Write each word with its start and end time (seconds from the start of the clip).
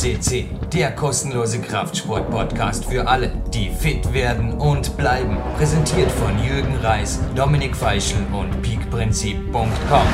CC, 0.00 0.46
der 0.72 0.92
kostenlose 0.92 1.60
Kraftsport-Podcast 1.60 2.86
für 2.86 3.06
alle, 3.06 3.30
die 3.52 3.68
fit 3.68 4.14
werden 4.14 4.54
und 4.54 4.96
bleiben. 4.96 5.36
Präsentiert 5.58 6.10
von 6.10 6.42
Jürgen 6.42 6.74
Reis, 6.76 7.20
Dominik 7.36 7.76
Feischl 7.76 8.16
und 8.32 8.62
peakprinzip.com. 8.62 10.06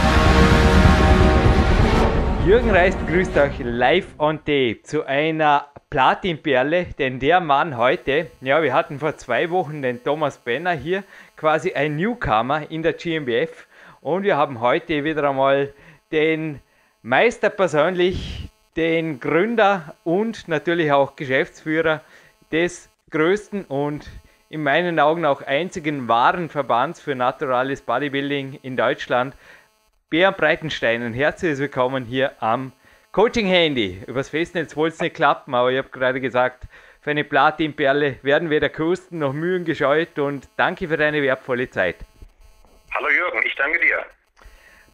Jürgen 2.45 2.71
Reis 2.71 2.97
begrüßt 2.97 3.37
euch 3.37 3.61
live 3.61 4.09
on 4.19 4.39
tape 4.39 4.83
zu 4.83 5.07
einer 5.07 5.69
Platinperle, 5.89 6.87
denn 6.99 7.21
der 7.21 7.39
Mann 7.39 7.77
heute, 7.77 8.27
ja, 8.41 8.61
wir 8.65 8.75
hatten 8.75 8.99
vor 8.99 9.17
zwei 9.17 9.51
Wochen 9.51 9.83
den 9.83 10.03
Thomas 10.03 10.39
Benner 10.39 10.73
hier, 10.73 11.05
quasi 11.37 11.75
ein 11.75 11.95
Newcomer 11.95 12.69
in 12.73 12.83
der 12.83 12.95
GmbF 12.95 13.69
und 14.01 14.25
wir 14.25 14.37
haben 14.37 14.59
heute 14.59 15.05
wieder 15.05 15.31
einmal 15.31 15.73
den 16.11 16.59
Meister 17.03 17.51
persönlich, 17.51 18.46
den 18.77 19.21
Gründer 19.21 19.95
und 20.05 20.49
natürlich 20.49 20.93
auch 20.93 21.17
Geschäftsführer 21.17 22.03
des 22.53 22.91
größten 23.11 23.65
und 23.65 24.09
in 24.51 24.63
meinen 24.63 25.01
Augen 25.01 25.25
auch 25.25 25.43
einzigen 25.43 26.09
wahren 26.09 26.51
Verbands 26.51 27.01
für 27.01 27.15
naturales 27.15 27.81
Bodybuilding 27.81 28.59
in 28.63 28.77
Deutschland, 28.77 29.35
Bernd 30.11 30.37
Breitenstein. 30.37 31.15
herzlich 31.15 31.59
willkommen 31.59 32.05
hier 32.05 32.33
am 32.41 32.73
Coaching-Handy. 33.13 34.03
Übers 34.07 34.29
Festnetz 34.29 34.77
wollte 34.77 34.95
es 34.95 35.01
nicht 35.01 35.17
klappen, 35.17 35.55
aber 35.55 35.73
ich 35.73 35.79
habe 35.79 35.89
gerade 35.89 36.21
gesagt, 36.21 36.65
für 37.01 37.11
eine 37.11 37.25
Platinperle 37.25 38.19
werden 38.23 38.51
weder 38.51 38.69
Kosten 38.69 39.21
noch 39.21 39.33
Mühen 39.33 39.65
gescheut 39.65 40.19
und 40.19 40.49
danke 40.57 40.89
für 40.89 40.97
deine 40.97 41.23
wertvolle 41.23 41.71
Zeit. 41.71 41.97
Hallo 42.95 43.09
Jürgen, 43.09 43.41
ich 43.45 43.55
danke 43.55 43.81
dir. 43.81 44.05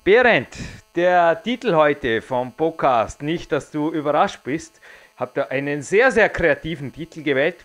Berend, 0.04 0.48
der 0.96 1.40
Titel 1.44 1.76
heute 1.76 2.22
vom 2.22 2.50
Podcast, 2.50 3.22
nicht, 3.22 3.52
dass 3.52 3.70
du 3.70 3.92
überrascht 3.92 4.40
bist, 4.42 4.80
habt 5.16 5.38
ihr 5.38 5.48
einen 5.52 5.80
sehr, 5.80 6.10
sehr 6.10 6.28
kreativen 6.28 6.92
Titel 6.92 7.22
gewählt. 7.22 7.64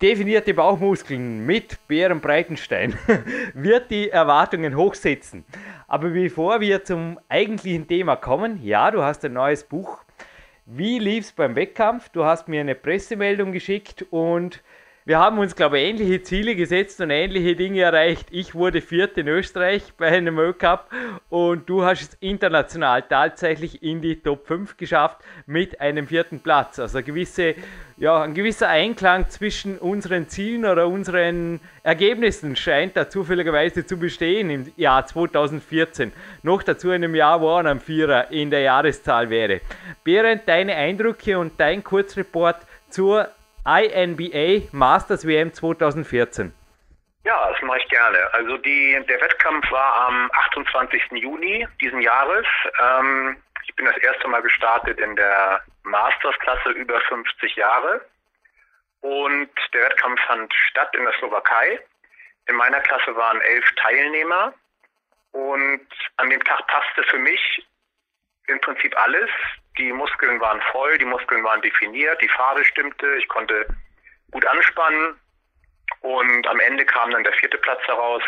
Definierte 0.00 0.54
Bauchmuskeln 0.54 1.44
mit 1.44 1.84
Bären 1.88 2.20
Breitenstein 2.20 2.96
wird 3.54 3.90
die 3.90 4.08
Erwartungen 4.08 4.76
hochsetzen. 4.76 5.44
Aber 5.88 6.10
bevor 6.10 6.60
wir 6.60 6.84
zum 6.84 7.18
eigentlichen 7.28 7.88
Thema 7.88 8.14
kommen, 8.14 8.62
ja, 8.62 8.92
du 8.92 9.02
hast 9.02 9.24
ein 9.24 9.32
neues 9.32 9.64
Buch. 9.64 9.98
Wie 10.66 11.00
lief 11.00 11.24
es 11.24 11.32
beim 11.32 11.56
Wettkampf? 11.56 12.08
Du 12.10 12.24
hast 12.24 12.46
mir 12.46 12.60
eine 12.60 12.76
Pressemeldung 12.76 13.50
geschickt 13.50 14.06
und 14.10 14.62
wir 15.06 15.18
haben 15.18 15.38
uns, 15.38 15.54
glaube 15.54 15.78
ich, 15.78 15.86
ähnliche 15.86 16.22
Ziele 16.22 16.56
gesetzt 16.56 16.98
und 17.02 17.10
ähnliche 17.10 17.54
Dinge 17.54 17.82
erreicht. 17.82 18.28
Ich 18.30 18.54
wurde 18.54 18.80
Viert 18.80 19.18
in 19.18 19.28
Österreich 19.28 19.92
bei 19.98 20.06
einem 20.06 20.36
World 20.36 20.56
und 21.28 21.68
du 21.68 21.84
hast 21.84 22.00
es 22.00 22.14
international 22.20 23.02
tatsächlich 23.02 23.82
in 23.82 24.00
die 24.00 24.16
Top 24.16 24.46
5 24.46 24.78
geschafft 24.78 25.18
mit 25.44 25.78
einem 25.78 26.06
vierten 26.06 26.40
Platz. 26.40 26.78
Also 26.78 27.02
gewisse, 27.02 27.54
ja, 27.98 28.22
ein 28.22 28.32
gewisser 28.32 28.70
Einklang 28.70 29.28
zwischen 29.28 29.76
unseren 29.76 30.26
Zielen 30.28 30.64
oder 30.64 30.88
unseren 30.88 31.60
Ergebnissen 31.82 32.56
scheint 32.56 32.96
da 32.96 33.06
zufälligerweise 33.06 33.84
zu 33.84 33.98
bestehen 33.98 34.48
im 34.48 34.72
Jahr 34.78 35.04
2014. 35.04 36.12
Noch 36.42 36.62
dazu 36.62 36.88
in 36.88 37.04
einem 37.04 37.14
Jahr, 37.14 37.42
wo 37.42 37.52
ein 37.52 37.78
Vierer 37.78 38.30
in 38.30 38.50
der 38.50 38.60
Jahreszahl 38.60 39.28
wäre. 39.28 39.60
Berend, 40.02 40.44
deine 40.46 40.74
Eindrücke 40.76 41.38
und 41.38 41.52
dein 41.58 41.84
Kurzreport 41.84 42.56
zur 42.88 43.28
INBA 43.66 44.68
Masters 44.72 45.26
WM 45.26 45.52
2014. 45.52 46.52
Ja, 47.24 47.50
das 47.50 47.62
mache 47.62 47.78
ich 47.78 47.88
gerne. 47.88 48.18
Also 48.34 48.58
die, 48.58 49.02
der 49.08 49.20
Wettkampf 49.20 49.70
war 49.70 50.08
am 50.08 50.30
28. 50.32 51.02
Juni 51.12 51.66
diesen 51.80 52.02
Jahres. 52.02 52.46
Ähm, 52.82 53.36
ich 53.66 53.74
bin 53.76 53.86
das 53.86 53.96
erste 53.96 54.28
Mal 54.28 54.42
gestartet 54.42 55.00
in 55.00 55.16
der 55.16 55.62
Masters-Klasse 55.84 56.70
über 56.70 57.00
50 57.00 57.56
Jahre. 57.56 58.04
Und 59.00 59.50
der 59.72 59.82
Wettkampf 59.84 60.20
fand 60.26 60.52
statt 60.70 60.94
in 60.94 61.04
der 61.04 61.14
Slowakei. 61.14 61.80
In 62.46 62.56
meiner 62.56 62.80
Klasse 62.80 63.16
waren 63.16 63.40
elf 63.40 63.64
Teilnehmer. 63.76 64.52
Und 65.32 65.88
an 66.18 66.28
dem 66.28 66.44
Tag 66.44 66.66
passte 66.66 67.02
für 67.04 67.18
mich 67.18 67.66
im 68.48 68.60
Prinzip 68.60 68.94
alles. 69.00 69.30
Die 69.78 69.92
Muskeln 69.92 70.40
waren 70.40 70.60
voll, 70.72 70.98
die 70.98 71.04
Muskeln 71.04 71.42
waren 71.42 71.62
definiert, 71.62 72.20
die 72.20 72.28
Farbe 72.28 72.64
stimmte, 72.64 73.16
ich 73.16 73.28
konnte 73.28 73.66
gut 74.30 74.46
anspannen 74.46 75.18
und 76.00 76.46
am 76.46 76.60
Ende 76.60 76.84
kam 76.84 77.10
dann 77.10 77.24
der 77.24 77.32
vierte 77.34 77.58
Platz 77.58 77.82
heraus. 77.86 78.22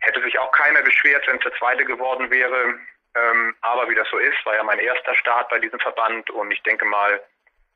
Hätte 0.00 0.22
sich 0.22 0.38
auch 0.38 0.50
keiner 0.52 0.82
beschwert, 0.82 1.26
wenn 1.26 1.36
es 1.36 1.42
der 1.42 1.54
zweite 1.54 1.84
geworden 1.84 2.30
wäre. 2.30 2.78
Ähm, 3.14 3.54
aber 3.60 3.88
wie 3.88 3.94
das 3.94 4.08
so 4.10 4.18
ist, 4.18 4.44
war 4.46 4.54
ja 4.54 4.62
mein 4.62 4.78
erster 4.78 5.14
Start 5.14 5.48
bei 5.48 5.58
diesem 5.58 5.78
Verband 5.80 6.30
und 6.30 6.50
ich 6.50 6.62
denke 6.62 6.84
mal, 6.84 7.20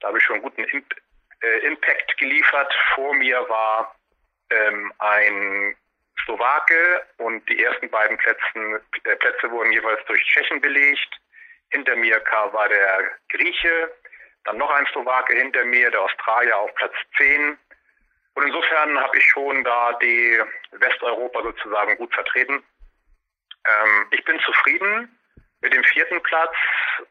da 0.01 0.09
habe 0.09 0.19
ich 0.19 0.25
schon 0.25 0.35
einen 0.35 0.43
guten 0.43 0.65
Imp 0.65 0.95
äh, 1.43 1.59
Impact 1.67 2.17
geliefert. 2.19 2.73
Vor 2.95 3.15
mir 3.15 3.47
war 3.49 3.95
ähm, 4.51 4.93
ein 4.99 5.77
Slowake 6.25 7.05
und 7.19 7.47
die 7.49 7.63
ersten 7.63 7.91
beiden 7.91 8.17
Plätzen, 8.17 8.81
äh, 9.05 9.17
Plätze 9.17 9.51
wurden 9.51 9.73
jeweils 9.73 10.05
durch 10.07 10.23
Tschechen 10.25 10.61
belegt. 10.61 11.21
Hinter 11.75 11.97
mir 11.97 12.23
war 12.53 12.69
der 12.69 13.11
Grieche, 13.31 13.93
dann 14.45 14.59
noch 14.59 14.71
ein 14.71 14.87
Slowake 14.87 15.35
hinter 15.35 15.65
mir, 15.65 15.91
der 15.91 16.03
Australier 16.03 16.57
auf 16.57 16.73
Platz 16.77 16.95
10. 17.17 17.59
Und 18.35 18.47
insofern 18.47 18.97
habe 19.01 19.19
ich 19.19 19.25
schon 19.25 19.65
da 19.65 19.93
die 19.95 20.41
Westeuropa 20.71 21.43
sozusagen 21.43 21.97
gut 21.97 22.15
vertreten. 22.15 22.63
Ähm, 23.67 24.07
ich 24.13 24.25
bin 24.25 24.39
zufrieden 24.39 25.19
mit 25.63 25.73
dem 25.73 25.83
vierten 25.83 26.23
Platz. 26.23 26.55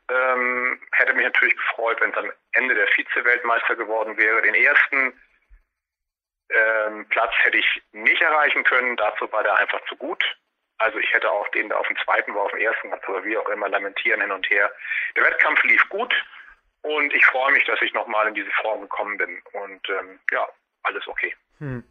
Ähm, 0.10 0.82
hätte 0.94 1.14
mich 1.14 1.26
natürlich 1.26 1.58
gefreut, 1.58 2.00
wenn 2.00 2.12
es 2.12 2.18
am 2.18 2.32
Ende 2.54 2.74
der 2.74 2.88
Vize-Weltmeister 2.88 3.76
geworden 3.76 4.16
wäre. 4.16 4.44
Den 4.44 4.56
ersten 4.56 5.22
ähm, 6.52 7.06
Platz 7.10 7.34
hätte 7.42 7.58
ich 7.58 7.84
nicht 7.92 8.22
erreichen 8.22 8.64
können. 8.64 8.96
Dazu 8.96 9.30
war 9.30 9.44
der 9.44 9.58
einfach 9.58 9.84
zu 9.90 9.98
gut. 9.98 10.24
Also 10.84 11.00
ich 11.00 11.14
hätte 11.14 11.32
auch 11.32 11.48
den 11.50 11.70
da 11.70 11.78
auf 11.78 11.88
dem 11.88 11.96
zweiten, 12.04 12.34
wo 12.34 12.40
auf 12.40 12.52
dem 12.52 12.60
ersten 12.60 12.90
Platz 12.90 13.08
oder 13.08 13.24
wie 13.24 13.38
auch 13.38 13.48
immer 13.48 13.70
lamentieren 13.70 14.20
hin 14.20 14.32
und 14.32 14.50
her. 14.50 14.70
Der 15.16 15.24
Wettkampf 15.24 15.64
lief 15.64 15.88
gut 15.88 16.14
und 16.82 17.14
ich 17.14 17.26
freue 17.28 17.54
mich, 17.54 17.64
dass 17.64 17.82
ich 17.82 17.94
nochmal 17.94 18.28
in 18.28 18.34
diese 18.34 18.52
Form 18.62 18.82
gekommen 18.82 19.18
bin. 19.18 19.42
Und 19.54 19.82
ähm, 19.90 20.20
ja, 20.32 20.46
alles 20.84 21.08
okay. 21.08 21.34
Hm. 21.60 21.86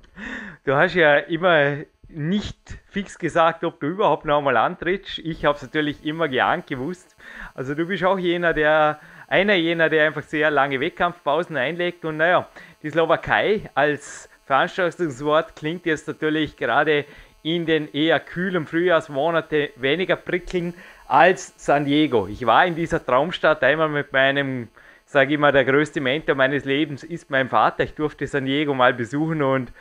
Du 0.67 0.75
hast 0.75 0.95
ja 0.95 1.17
immer 1.17 1.85
nicht 2.09 2.59
fix 2.91 3.19
gesagt, 3.19 3.65
ob 3.65 3.81
du 3.81 3.87
überhaupt 3.87 4.27
nochmal 4.27 4.59
antrittst. 4.59 5.21
Ich 5.21 5.47
habe 5.47 5.57
es 5.57 5.63
natürlich 5.63 6.05
immer 6.05 6.29
geahnt 6.29 6.67
gewusst. 6.67 7.17
Also 7.55 7.75
du 7.75 7.87
bist 7.87 8.05
auch 8.05 8.19
jener, 8.19 8.53
der 8.53 9.01
einer 9.27 9.55
jener, 9.55 9.89
der 9.89 10.05
einfach 10.05 10.23
sehr 10.23 10.51
lange 10.51 10.79
Wettkampfpausen 10.81 11.57
einlegt. 11.57 12.05
Und 12.05 12.19
naja, 12.19 12.47
die 12.83 12.91
Slowakei 12.91 13.71
als 13.75 14.29
Veranstaltungswort 14.45 15.57
klingt 15.57 15.87
jetzt 15.87 16.07
natürlich 16.07 16.59
gerade 16.59 17.07
in 17.43 17.67
den 17.67 17.93
eher 17.93 18.21
kühlen 18.21 18.67
Frühjahrsmonaten 18.67 19.69
weniger 19.77 20.17
prickeln 20.17 20.75
als 21.07 21.53
San 21.57 21.85
Diego. 21.85 22.27
Ich 22.27 22.47
war 22.47 22.67
in 22.67 22.75
dieser 22.75 23.05
Traumstadt 23.05 23.63
einmal 23.63 23.89
mit 23.89 24.13
meinem, 24.13 24.69
sage 25.05 25.35
ich 25.35 25.39
mal, 25.39 25.53
der 25.53 25.65
größte 25.65 26.01
Mentor 26.01 26.35
meines 26.35 26.65
Lebens 26.65 27.05
ist 27.05 27.31
mein 27.31 27.49
Vater. 27.49 27.85
Ich 27.85 27.95
durfte 27.95 28.27
San 28.27 28.47
Diego 28.47 28.75
mal 28.75 28.95
besuchen 28.95 29.43
und 29.43 29.73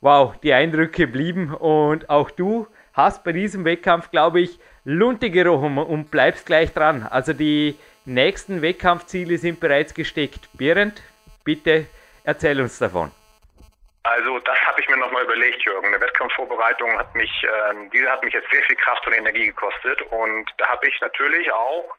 wow, 0.00 0.34
die 0.42 0.52
Eindrücke 0.52 1.06
blieben. 1.06 1.52
Und 1.52 2.08
auch 2.08 2.30
du 2.30 2.66
hast 2.92 3.24
bei 3.24 3.32
diesem 3.32 3.64
Wettkampf, 3.64 4.10
glaube 4.10 4.40
ich, 4.40 4.58
Lunte 4.84 5.30
gerochen 5.30 5.76
und 5.78 6.10
bleibst 6.10 6.46
gleich 6.46 6.72
dran. 6.72 7.02
Also 7.02 7.32
die 7.32 7.76
nächsten 8.06 8.62
Wettkampfziele 8.62 9.36
sind 9.36 9.60
bereits 9.60 9.92
gesteckt. 9.92 10.48
Berend, 10.54 11.02
bitte 11.44 11.86
erzähl 12.24 12.60
uns 12.60 12.78
davon. 12.78 13.10
Also 14.02 14.38
das 14.40 14.58
habe 14.66 14.80
ich 14.80 14.88
mir 14.88 14.96
nochmal 14.96 15.24
überlegt, 15.24 15.62
Jürgen. 15.62 15.88
Eine 15.88 16.00
Wettkampfvorbereitung 16.00 16.98
hat 16.98 17.14
mich, 17.14 17.30
äh, 17.44 17.88
diese 17.92 18.10
hat 18.10 18.24
mich 18.24 18.32
jetzt 18.32 18.50
sehr 18.50 18.62
viel 18.62 18.76
Kraft 18.76 19.06
und 19.06 19.12
Energie 19.12 19.46
gekostet 19.46 20.00
und 20.02 20.50
da 20.56 20.68
habe 20.68 20.88
ich 20.88 20.98
natürlich 21.00 21.52
auch 21.52 21.94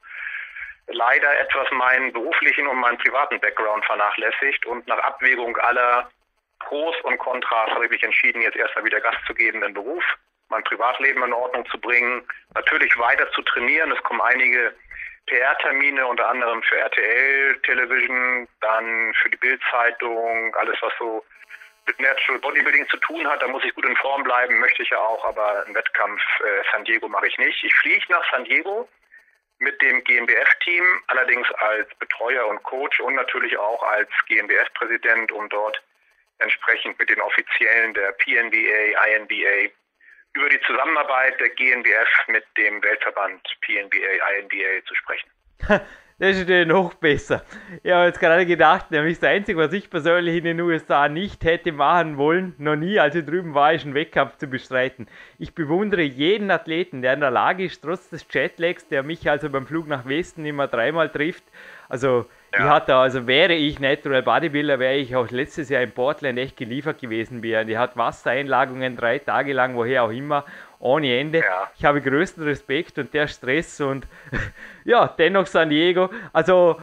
leider 0.88 1.40
etwas 1.40 1.70
meinen 1.72 2.12
beruflichen 2.12 2.68
und 2.68 2.80
meinen 2.80 2.98
privaten 2.98 3.40
Background 3.40 3.86
vernachlässigt 3.86 4.66
und 4.66 4.88
nach 4.88 4.98
Abwägung 5.00 5.56
aller 5.58 6.10
Pros 6.60 6.96
und 7.04 7.18
Kontras 7.20 7.70
habe 7.72 7.86
ich 7.86 7.92
mich 7.92 8.04
entschieden, 8.04 8.42
jetzt 8.42 8.58
erstmal 8.58 8.86
wieder 8.86 9.00
Gast 9.02 9.24
zu 9.26 9.34
geben 9.34 9.64
im 9.64 9.74
Beruf, 9.74 10.04
mein 10.50 10.64
Privatleben 10.64 11.24
in 11.24 11.34
Ordnung 11.34 11.66
zu 11.70 11.80
bringen, 11.80 12.28
natürlich 12.56 12.98
weiter 12.98 13.32
zu 13.32 13.42
trainieren. 13.44 13.92
Es 13.92 14.04
kommen 14.04 14.22
einige 14.22 14.74
PR-Termine, 15.28 16.06
unter 16.06 16.28
anderem 16.28 16.62
für 16.64 16.78
RTL 16.78 17.60
Television, 17.62 18.48
dann 18.60 19.14
für 19.22 19.30
die 19.30 19.38
Bildzeitung, 19.38 20.56
alles 20.56 20.78
was 20.82 20.94
so 21.00 21.24
mit 21.88 22.00
Natural 22.00 22.40
Bodybuilding 22.40 22.88
zu 22.90 22.98
tun 22.98 23.28
hat, 23.28 23.42
da 23.42 23.48
muss 23.48 23.64
ich 23.64 23.74
gut 23.74 23.86
in 23.86 23.96
Form 23.98 24.24
bleiben, 24.24 24.60
möchte 24.60 24.84
ich 24.84 24.90
ja 24.90 25.00
auch, 25.00 25.26
aber 25.26 25.66
einen 25.66 25.76
Wettkampf 25.76 26.22
äh, 26.40 26.64
San 26.72 26.86
Diego 26.86 27.08
mache 27.08 27.28
ich 27.28 27.38
nicht. 27.38 27.64
Ich 27.64 27.74
fliege 27.76 28.06
nach 28.10 28.24
San 28.32 28.46
Diego 28.46 28.88
mit 29.60 29.82
dem 29.82 30.04
GmbF-Team, 30.04 30.84
allerdings 31.08 31.52
als 31.54 31.88
Betreuer 32.00 32.48
und 32.48 32.62
Coach 32.64 33.00
und 33.00 33.16
natürlich 33.16 33.58
auch 33.58 33.84
als 33.84 34.10
GmbF-Präsident, 34.28 35.32
um 35.32 35.50
dort 35.50 35.82
entsprechend 36.40 36.98
mit 36.98 37.10
den 37.10 37.22
Offiziellen 37.22 37.94
der 37.94 38.12
PNBA, 38.14 39.06
INBA 39.16 39.72
über 40.34 40.50
die 40.50 40.62
Zusammenarbeit 40.62 41.40
der 41.40 41.50
GNBF 41.50 42.28
mit 42.28 42.46
dem 42.58 42.82
Weltverband 42.82 43.42
PNBA, 43.62 44.30
INBA 44.40 44.86
zu 44.88 44.96
sprechen. 44.96 45.30
Das 46.22 46.36
ist 46.36 46.42
natürlich 46.42 46.68
noch 46.68 46.94
besser. 46.94 47.42
Ich 47.82 47.92
habe 47.92 48.06
jetzt 48.06 48.20
gerade 48.20 48.46
gedacht, 48.46 48.92
nämlich 48.92 49.20
das 49.20 49.28
Einzige, 49.28 49.58
was 49.58 49.74
ich 49.74 49.90
persönlich 49.90 50.38
in 50.38 50.44
den 50.44 50.62
USA 50.62 51.10
nicht 51.10 51.44
hätte 51.44 51.72
machen 51.72 52.16
wollen, 52.16 52.54
noch 52.60 52.76
nie, 52.76 53.00
als 53.00 53.16
ich 53.16 53.26
drüben 53.26 53.56
war, 53.56 53.74
ist 53.74 53.86
einen 53.86 53.96
Wettkampf 53.96 54.38
zu 54.38 54.46
bestreiten. 54.46 55.08
Ich 55.40 55.56
bewundere 55.56 56.04
jeden 56.04 56.52
Athleten, 56.52 57.02
der 57.02 57.16
in 57.16 57.22
der 57.22 57.32
Lage 57.32 57.66
ist, 57.66 57.82
trotz 57.82 58.08
des 58.10 58.28
Jetlags, 58.30 58.88
der 58.88 59.02
mich 59.02 59.28
also 59.28 59.50
beim 59.50 59.66
Flug 59.66 59.88
nach 59.88 60.06
Westen 60.06 60.46
immer 60.46 60.68
dreimal 60.68 61.10
trifft, 61.10 61.44
also 61.90 62.28
ja. 62.54 62.60
ich 62.60 62.70
hatte, 62.70 62.96
also 62.96 63.26
wäre 63.26 63.54
ich 63.54 63.80
Natural 63.80 64.22
Bodybuilder, 64.22 64.78
wäre 64.78 64.98
ich 64.98 65.16
auch 65.16 65.30
letztes 65.32 65.70
Jahr 65.70 65.82
in 65.82 65.92
Portland 65.92 66.38
echt 66.38 66.56
geliefert 66.56 67.02
gewesen. 67.02 67.42
Die 67.42 67.78
hat 67.78 67.98
Wassereinlagungen 67.98 68.96
drei 68.96 69.20
Tage 69.20 69.54
lang, 69.54 69.76
woher 69.76 70.04
auch 70.04 70.12
immer 70.12 70.46
ohne 70.82 71.18
Ende. 71.18 71.40
Ja. 71.40 71.72
Ich 71.78 71.86
habe 71.86 72.02
größten 72.02 72.44
Respekt 72.44 72.98
und 72.98 73.14
der 73.14 73.28
Stress 73.28 73.80
und 73.80 74.08
ja, 74.84 75.08
dennoch 75.08 75.48
San 75.48 75.70
Diego. 75.70 76.10
Also 76.34 76.78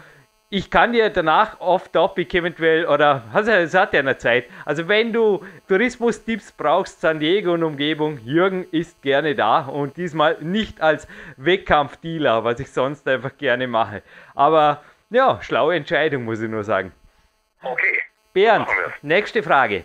ich 0.50 0.70
kann 0.70 0.92
dir 0.92 1.10
danach 1.10 1.60
off-topic 1.60 2.38
eventuell, 2.38 2.86
oder 2.86 3.24
also 3.34 3.50
es 3.50 3.74
hat 3.74 3.92
ja 3.92 4.00
eine 4.00 4.16
Zeit. 4.16 4.46
Also 4.64 4.88
wenn 4.88 5.12
du 5.12 5.44
Tourismus-Tipps 5.68 6.52
brauchst, 6.52 7.02
San 7.02 7.20
Diego 7.20 7.52
und 7.52 7.62
Umgebung, 7.62 8.18
Jürgen 8.24 8.66
ist 8.70 9.02
gerne 9.02 9.34
da 9.34 9.60
und 9.66 9.98
diesmal 9.98 10.38
nicht 10.40 10.80
als 10.80 11.06
Wettkampfdealer, 11.36 12.44
was 12.44 12.60
ich 12.60 12.70
sonst 12.70 13.06
einfach 13.06 13.36
gerne 13.36 13.66
mache. 13.66 14.02
Aber 14.34 14.82
ja, 15.10 15.38
schlaue 15.42 15.74
Entscheidung, 15.74 16.24
muss 16.24 16.40
ich 16.40 16.48
nur 16.48 16.64
sagen. 16.64 16.92
Okay. 17.62 17.98
Bernd, 18.32 18.68
nächste 19.02 19.42
Frage. 19.42 19.84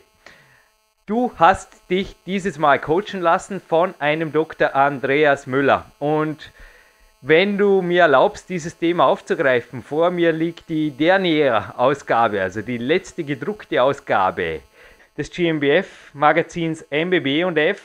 Du 1.05 1.33
hast 1.35 1.89
dich 1.89 2.15
dieses 2.25 2.57
Mal 2.57 2.79
coachen 2.79 3.19
lassen 3.19 3.59
von 3.59 3.94
einem 4.00 4.31
Dr. 4.31 4.73
Andreas 4.73 5.47
Müller. 5.47 5.85
Und 6.00 6.53
wenn 7.19 7.57
du 7.57 7.81
mir 7.81 8.03
erlaubst, 8.03 8.47
dieses 8.47 8.77
Thema 8.77 9.07
aufzugreifen, 9.07 9.83
vor 9.83 10.11
mir 10.11 10.31
liegt 10.31 10.69
die 10.69 10.91
Dernier-Ausgabe, 10.91 12.41
also 12.41 12.61
die 12.61 12.77
letzte 12.77 13.25
gedruckte 13.25 13.83
Ausgabe 13.83 14.61
des 15.17 15.29
GmbF-Magazins 15.29 16.85
MBB 16.89 17.44
und 17.44 17.57
F. 17.57 17.81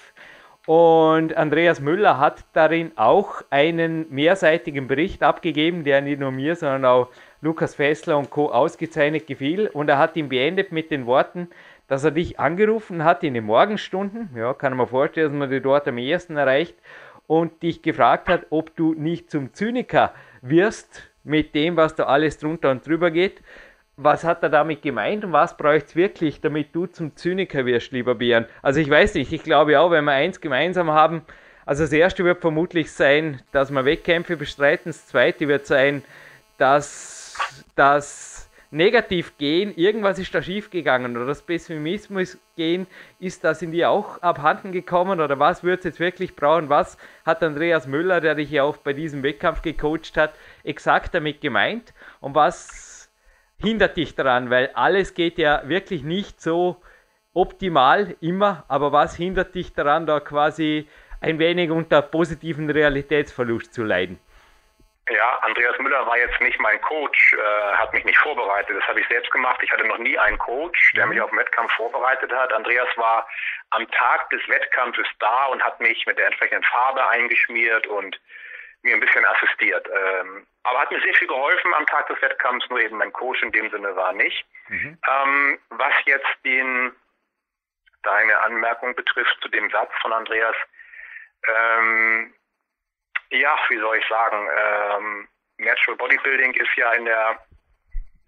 Und 0.66 1.36
Andreas 1.36 1.80
Müller 1.80 2.20
hat 2.20 2.44
darin 2.52 2.92
auch 2.94 3.42
einen 3.50 4.06
mehrseitigen 4.14 4.86
Bericht 4.86 5.24
abgegeben, 5.24 5.82
der 5.82 6.02
nicht 6.02 6.20
nur 6.20 6.30
mir, 6.30 6.54
sondern 6.54 6.84
auch 6.84 7.08
Lukas 7.40 7.74
Fessler 7.74 8.16
und 8.16 8.30
Co. 8.30 8.52
ausgezeichnet 8.52 9.26
gefiel. 9.26 9.66
Und 9.66 9.88
er 9.88 9.98
hat 9.98 10.14
ihn 10.14 10.28
beendet 10.28 10.70
mit 10.70 10.92
den 10.92 11.06
Worten, 11.06 11.48
dass 11.88 12.04
er 12.04 12.10
dich 12.12 12.38
angerufen 12.38 13.02
hat 13.02 13.24
in 13.24 13.34
den 13.34 13.44
Morgenstunden, 13.44 14.30
ja, 14.36 14.54
kann 14.54 14.76
man 14.76 14.86
vorstellen, 14.86 15.32
dass 15.32 15.38
man 15.38 15.50
dich 15.50 15.62
dort 15.62 15.88
am 15.88 15.98
ersten 15.98 16.36
erreicht, 16.36 16.76
und 17.28 17.62
dich 17.62 17.82
gefragt 17.82 18.28
hat, 18.28 18.46
ob 18.50 18.74
du 18.74 18.94
nicht 18.94 19.30
zum 19.30 19.52
Zyniker 19.52 20.12
wirst 20.40 21.02
mit 21.22 21.54
dem, 21.54 21.76
was 21.76 21.94
da 21.94 22.04
alles 22.04 22.38
drunter 22.38 22.70
und 22.70 22.84
drüber 22.84 23.10
geht. 23.12 23.42
Was 23.96 24.24
hat 24.24 24.42
er 24.42 24.48
damit 24.48 24.80
gemeint 24.80 25.24
und 25.24 25.32
was 25.32 25.56
bräuchte 25.56 25.88
es 25.88 25.96
wirklich, 25.96 26.40
damit 26.40 26.74
du 26.74 26.86
zum 26.86 27.14
Zyniker 27.16 27.66
wirst, 27.66 27.92
lieber 27.92 28.14
Björn? 28.14 28.46
Also 28.62 28.80
ich 28.80 28.88
weiß 28.88 29.14
nicht, 29.14 29.32
ich 29.32 29.42
glaube 29.42 29.78
auch, 29.78 29.90
wenn 29.90 30.04
wir 30.04 30.12
eins 30.12 30.40
gemeinsam 30.40 30.90
haben, 30.90 31.22
also 31.66 31.82
das 31.82 31.92
erste 31.92 32.24
wird 32.24 32.40
vermutlich 32.40 32.90
sein, 32.92 33.42
dass 33.52 33.70
wir 33.70 33.84
Wettkämpfe 33.84 34.38
bestreiten, 34.38 34.84
das 34.86 35.06
zweite 35.06 35.48
wird 35.48 35.66
sein, 35.66 36.02
dass, 36.56 37.36
dass 37.74 38.37
negativ 38.70 39.38
gehen, 39.38 39.74
irgendwas 39.76 40.18
ist 40.18 40.34
da 40.34 40.42
schief 40.42 40.70
gegangen 40.70 41.16
oder 41.16 41.26
das 41.26 41.42
Pessimismus 41.42 42.38
gehen, 42.56 42.86
ist 43.18 43.44
das 43.44 43.62
in 43.62 43.72
dir 43.72 43.90
auch 43.90 44.20
abhanden 44.20 44.72
gekommen 44.72 45.20
oder 45.20 45.38
was 45.38 45.64
wird 45.64 45.80
es 45.80 45.84
jetzt 45.84 46.00
wirklich 46.00 46.36
brauchen? 46.36 46.68
Was 46.68 46.98
hat 47.24 47.42
Andreas 47.42 47.86
Müller, 47.86 48.20
der 48.20 48.34
dich 48.34 48.50
ja 48.50 48.64
auch 48.64 48.76
bei 48.76 48.92
diesem 48.92 49.22
Wettkampf 49.22 49.62
gecoacht 49.62 50.16
hat, 50.16 50.34
exakt 50.64 51.14
damit 51.14 51.40
gemeint 51.40 51.94
und 52.20 52.34
was 52.34 53.10
hindert 53.56 53.96
dich 53.96 54.14
daran? 54.14 54.50
Weil 54.50 54.70
alles 54.74 55.14
geht 55.14 55.38
ja 55.38 55.62
wirklich 55.66 56.02
nicht 56.02 56.40
so 56.40 56.76
optimal 57.32 58.16
immer, 58.20 58.64
aber 58.68 58.92
was 58.92 59.16
hindert 59.16 59.54
dich 59.54 59.72
daran, 59.72 60.06
da 60.06 60.20
quasi 60.20 60.86
ein 61.20 61.38
wenig 61.38 61.70
unter 61.70 62.02
positiven 62.02 62.68
Realitätsverlust 62.68 63.72
zu 63.72 63.82
leiden? 63.82 64.18
Ja, 65.10 65.38
Andreas 65.38 65.78
Müller 65.78 66.06
war 66.06 66.18
jetzt 66.18 66.40
nicht 66.40 66.60
mein 66.60 66.80
Coach, 66.82 67.34
äh, 67.34 67.74
hat 67.74 67.92
mich 67.94 68.04
nicht 68.04 68.18
vorbereitet. 68.18 68.76
Das 68.76 68.86
habe 68.88 69.00
ich 69.00 69.08
selbst 69.08 69.30
gemacht. 69.30 69.60
Ich 69.62 69.70
hatte 69.70 69.86
noch 69.86 69.98
nie 69.98 70.18
einen 70.18 70.38
Coach, 70.38 70.92
der 70.94 71.06
mhm. 71.06 71.12
mich 71.12 71.20
auf 71.20 71.30
den 71.30 71.38
Wettkampf 71.38 71.72
vorbereitet 71.72 72.32
hat. 72.32 72.52
Andreas 72.52 72.88
war 72.96 73.26
am 73.70 73.90
Tag 73.90 74.28
des 74.30 74.46
Wettkampfes 74.48 75.06
da 75.18 75.46
und 75.46 75.62
hat 75.62 75.80
mich 75.80 76.04
mit 76.06 76.18
der 76.18 76.26
entsprechenden 76.26 76.64
Farbe 76.64 77.08
eingeschmiert 77.08 77.86
und 77.86 78.20
mir 78.82 78.94
ein 78.94 79.00
bisschen 79.00 79.24
assistiert. 79.24 79.88
Ähm, 79.88 80.46
aber 80.62 80.80
hat 80.80 80.90
mir 80.90 81.00
sehr 81.00 81.14
viel 81.14 81.28
geholfen 81.28 81.74
am 81.74 81.86
Tag 81.86 82.06
des 82.08 82.20
Wettkampfs, 82.20 82.68
nur 82.68 82.80
eben 82.80 82.98
mein 82.98 83.12
Coach 83.12 83.42
in 83.42 83.52
dem 83.52 83.70
Sinne 83.70 83.96
war 83.96 84.12
nicht. 84.12 84.44
Mhm. 84.68 84.98
Ähm, 85.08 85.58
was 85.70 85.94
jetzt 86.04 86.28
den, 86.44 86.94
deine 88.02 88.40
Anmerkung 88.42 88.94
betrifft 88.94 89.38
zu 89.40 89.48
dem 89.48 89.70
Satz 89.70 89.90
von 90.00 90.12
Andreas, 90.12 90.54
ähm, 91.46 92.34
ja, 93.30 93.58
wie 93.68 93.78
soll 93.78 93.96
ich 93.98 94.06
sagen, 94.08 94.48
ähm, 94.58 95.28
Natural 95.58 95.96
Bodybuilding 95.96 96.54
ist 96.54 96.74
ja 96.76 96.92
in 96.92 97.04
der 97.04 97.38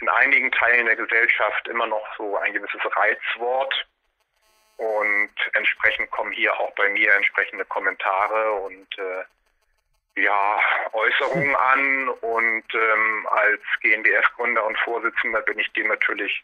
in 0.00 0.08
einigen 0.08 0.50
Teilen 0.52 0.86
der 0.86 0.96
Gesellschaft 0.96 1.68
immer 1.68 1.86
noch 1.86 2.06
so 2.16 2.36
ein 2.38 2.52
gewisses 2.52 2.80
Reizwort. 2.96 3.86
Und 4.76 5.30
entsprechend 5.52 6.10
kommen 6.10 6.32
hier 6.32 6.58
auch 6.58 6.74
bei 6.74 6.88
mir 6.88 7.14
entsprechende 7.14 7.66
Kommentare 7.66 8.52
und 8.52 8.88
äh, 8.98 10.22
ja, 10.22 10.58
Äußerungen 10.92 11.54
an. 11.54 12.08
Und 12.08 12.64
ähm, 12.74 13.28
als 13.30 13.60
GmbF-Gründer 13.82 14.64
und 14.64 14.78
Vorsitzender 14.78 15.42
bin 15.42 15.58
ich 15.58 15.70
dem 15.74 15.88
natürlich 15.88 16.42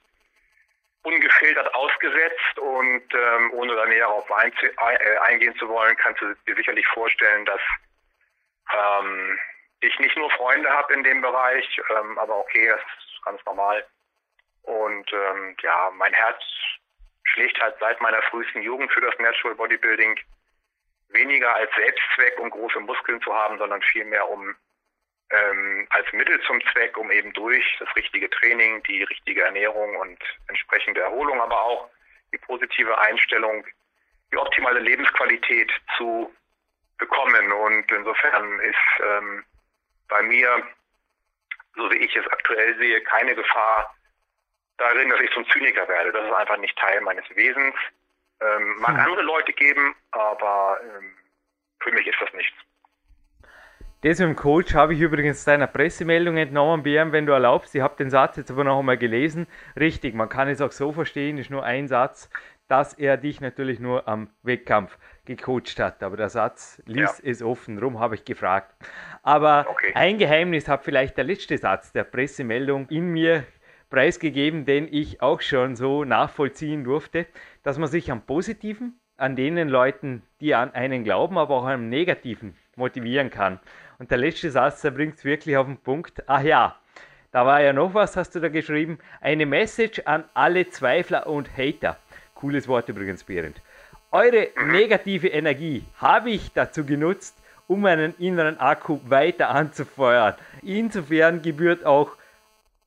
ungefiltert 1.02 1.75
ausgesetzt. 1.75 2.59
Und 2.59 3.05
ähm, 3.14 3.52
ohne 3.55 3.75
da 3.75 3.87
näher 3.87 4.09
auf 4.09 4.29
äh, 4.29 5.19
eingehen 5.23 5.56
zu 5.56 5.67
wollen, 5.70 5.97
kannst 5.97 6.20
du 6.20 6.35
dir 6.47 6.56
sicherlich 6.56 6.87
vorstellen, 6.88 7.47
dass 7.47 7.61
ähm, 8.72 9.38
ich 9.80 9.98
nicht 9.98 10.16
nur 10.16 10.30
Freunde 10.32 10.70
habe 10.70 10.92
in 10.94 11.04
dem 11.04 11.20
Bereich, 11.20 11.80
ähm, 11.90 12.18
aber 12.18 12.38
okay, 12.38 12.68
das 12.68 12.80
ist 12.80 13.24
ganz 13.24 13.44
normal. 13.44 13.86
Und 14.62 15.12
ähm, 15.12 15.56
ja, 15.62 15.90
mein 15.94 16.12
Herz 16.12 16.42
schlägt 17.24 17.60
halt 17.60 17.76
seit 17.80 18.00
meiner 18.00 18.22
frühesten 18.22 18.62
Jugend 18.62 18.90
für 18.92 19.00
das 19.00 19.16
Natural 19.18 19.54
Bodybuilding 19.54 20.18
weniger 21.08 21.54
als 21.54 21.70
Selbstzweck, 21.76 22.38
um 22.40 22.50
große 22.50 22.80
Muskeln 22.80 23.20
zu 23.23 23.32
haben, 23.32 23.58
sondern 23.58 23.82
vielmehr 23.82 24.28
um 24.28 24.54
ähm, 25.30 25.87
als 25.90 26.12
Mittel 26.12 26.40
zum 26.42 26.61
Zweck, 26.73 26.96
um 26.96 27.11
eben 27.11 27.32
durch 27.32 27.64
das 27.78 27.94
richtige 27.96 28.30
Training, 28.30 28.82
die 28.85 29.02
richtige 29.02 29.42
Ernährung 29.42 29.96
und 29.96 30.18
entsprechende 30.49 31.00
Erholung, 31.00 31.40
aber 31.40 31.61
auch 31.61 31.90
die 32.32 32.38
positive 32.38 32.96
Einstellung, 32.99 33.64
die 34.32 34.37
optimale 34.37 34.80
Lebensqualität 34.80 35.70
zu 35.96 36.32
bekommen. 36.99 37.53
Und 37.53 37.91
insofern 37.91 38.61
ist 38.61 38.76
ähm, 39.00 39.45
bei 40.09 40.23
mir, 40.23 40.62
so 41.76 41.91
wie 41.91 41.99
ich 41.99 42.15
es 42.17 42.26
aktuell 42.29 42.76
sehe, 42.79 43.00
keine 43.03 43.35
Gefahr 43.35 43.95
darin, 44.79 45.11
dass 45.11 45.21
ich 45.21 45.31
zum 45.33 45.47
Zyniker 45.50 45.88
werde. 45.88 46.12
Das 46.12 46.26
ist 46.26 46.33
einfach 46.33 46.59
nicht 46.59 46.76
Teil 46.79 47.00
meines 47.00 47.25
Wesens. 47.35 47.75
Ähm, 48.41 48.76
mag 48.81 48.97
hm. 48.97 49.00
andere 49.00 49.23
Leute 49.23 49.53
geben, 49.53 49.95
aber 50.11 50.79
ähm, 50.83 51.15
für 51.81 51.93
mich 51.93 52.07
ist 52.07 52.21
das 52.21 52.33
nichts. 52.35 52.57
Das 54.03 54.19
mit 54.19 54.29
dem 54.29 54.37
Coach 54.37 54.75
habe 54.75 54.93
ich 54.93 55.00
übrigens 55.00 55.45
deiner 55.45 55.67
Pressemeldung 55.67 56.37
entnommen, 56.37 56.83
BM, 56.83 57.12
wenn 57.12 57.25
du 57.25 57.33
erlaubst. 57.33 57.75
Ich 57.75 57.81
habe 57.81 57.97
den 57.97 58.11
Satz 58.11 58.37
jetzt 58.37 58.50
aber 58.50 58.62
noch 58.62 58.79
einmal 58.79 58.99
gelesen. 58.99 59.47
Richtig, 59.75 60.15
man 60.15 60.29
kann 60.29 60.49
es 60.49 60.61
auch 60.61 60.71
so 60.71 60.93
verstehen, 60.93 61.38
ist 61.38 61.50
nur 61.50 61.65
ein 61.65 61.88
Satz, 61.88 62.31
dass 62.69 62.93
er 62.95 63.17
dich 63.17 63.41
natürlich 63.41 63.81
nur 63.81 64.07
am 64.07 64.31
Wettkampf 64.43 64.99
gecoacht 65.26 65.78
hat. 65.78 66.02
Aber 66.02 66.16
der 66.16 66.28
Satz 66.28 66.83
ließ 66.87 67.21
ja. 67.23 67.30
es 67.30 67.42
offen, 67.42 67.76
darum 67.76 68.00
habe 68.00 68.14
ich 68.14 68.25
gefragt. 68.25 68.75
Aber 69.23 69.66
okay. 69.68 69.92
ein 69.95 70.18
Geheimnis 70.18 70.68
hat 70.68 70.85
vielleicht 70.85 71.16
der 71.16 71.25
letzte 71.25 71.59
Satz 71.59 71.92
der 71.92 72.04
Pressemeldung 72.04 72.88
in 72.88 73.09
mir 73.09 73.45
preisgegeben, 73.90 74.64
den 74.64 74.88
ich 74.90 75.23
auch 75.23 75.40
schon 75.40 75.76
so 75.76 76.04
nachvollziehen 76.04 76.85
durfte, 76.85 77.26
dass 77.62 77.78
man 77.78 77.88
sich 77.88 78.11
am 78.11 78.23
Positiven, 78.23 78.99
an 79.16 79.37
denen 79.37 79.68
Leuten, 79.68 80.23
die 80.40 80.54
an 80.54 80.73
einen 80.75 81.04
glauben, 81.04 81.38
aber 81.38 81.56
auch 81.56 81.66
am 81.66 81.88
Negativen 81.88 82.56
motivieren 82.76 83.30
kann. 83.30 83.61
Und 83.99 84.11
der 84.11 84.18
letzte 84.18 84.50
Satz, 84.50 84.83
der 84.83 84.90
bringt 84.90 85.16
es 85.16 85.25
wirklich 85.25 85.56
auf 85.56 85.66
den 85.66 85.78
Punkt. 85.78 86.23
Ach 86.26 86.42
ja, 86.42 86.76
da 87.30 87.47
war 87.47 87.61
ja 87.62 87.73
noch 87.73 87.95
was, 87.95 88.16
hast 88.16 88.35
du 88.35 88.40
da 88.40 88.49
geschrieben. 88.49 88.99
Eine 89.21 89.47
Message 89.47 90.02
an 90.04 90.25
alle 90.35 90.68
Zweifler 90.68 91.26
und 91.26 91.56
Hater. 91.56 91.97
Cooles 92.35 92.68
Wort 92.68 92.88
übrigens, 92.88 93.25
Behrend. 93.25 93.61
Eure 94.16 94.49
negative 94.64 95.28
Energie 95.28 95.85
habe 95.99 96.30
ich 96.30 96.50
dazu 96.54 96.87
genutzt, 96.87 97.37
um 97.66 97.82
meinen 97.82 98.14
inneren 98.18 98.58
Akku 98.58 98.99
weiter 99.04 99.50
anzufeuern. 99.50 100.35
Insofern 100.62 101.42
gebührt 101.42 101.85
auch 101.85 102.16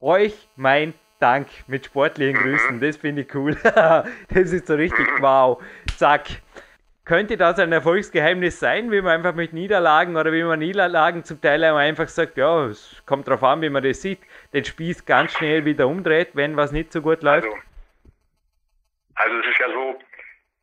euch 0.01 0.47
mein 0.55 0.95
Dank 1.19 1.47
mit 1.67 1.85
sportlichen 1.85 2.33
Grüßen. 2.33 2.79
Das 2.79 2.97
finde 2.97 3.21
ich 3.21 3.35
cool. 3.35 3.55
das 3.63 4.51
ist 4.51 4.65
so 4.65 4.73
richtig 4.73 5.05
wow. 5.19 5.61
Zack. 5.97 6.29
könnte 7.05 7.37
das 7.37 7.59
ein 7.59 7.73
Erfolgsgeheimnis 7.73 8.59
sein, 8.59 8.91
wie 8.91 8.99
man 8.99 9.17
einfach 9.17 9.35
mit 9.35 9.53
Niederlagen 9.53 10.17
oder 10.17 10.33
wie 10.33 10.41
man 10.41 10.57
Niederlagen 10.57 11.23
zum 11.23 11.39
Teil 11.39 11.63
einfach 11.63 12.07
sagt, 12.07 12.37
ja, 12.37 12.65
es 12.65 13.03
kommt 13.05 13.27
darauf 13.27 13.43
an, 13.43 13.61
wie 13.61 13.69
man 13.69 13.83
das 13.83 14.01
sieht, 14.01 14.21
den 14.51 14.65
Spieß 14.65 15.05
ganz 15.05 15.33
schnell 15.33 15.63
wieder 15.63 15.87
umdreht, 15.87 16.29
wenn 16.33 16.57
was 16.57 16.71
nicht 16.71 16.91
so 16.91 17.03
gut 17.03 17.21
läuft? 17.21 17.45
Also, 17.45 17.57
also 19.13 19.35
es 19.37 19.45
ist 19.45 19.59
ja 19.59 19.67
so, 19.71 19.99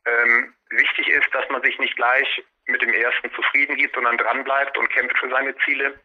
ähm, 0.07 0.53
wichtig 0.69 1.07
ist, 1.07 1.33
dass 1.33 1.49
man 1.49 1.61
sich 1.63 1.77
nicht 1.79 1.95
gleich 1.95 2.43
mit 2.65 2.81
dem 2.81 2.93
ersten 2.93 3.31
zufrieden 3.33 3.75
gibt, 3.77 3.95
sondern 3.95 4.17
dranbleibt 4.17 4.77
und 4.77 4.89
kämpft 4.89 5.17
für 5.17 5.29
seine 5.29 5.55
Ziele. 5.59 5.99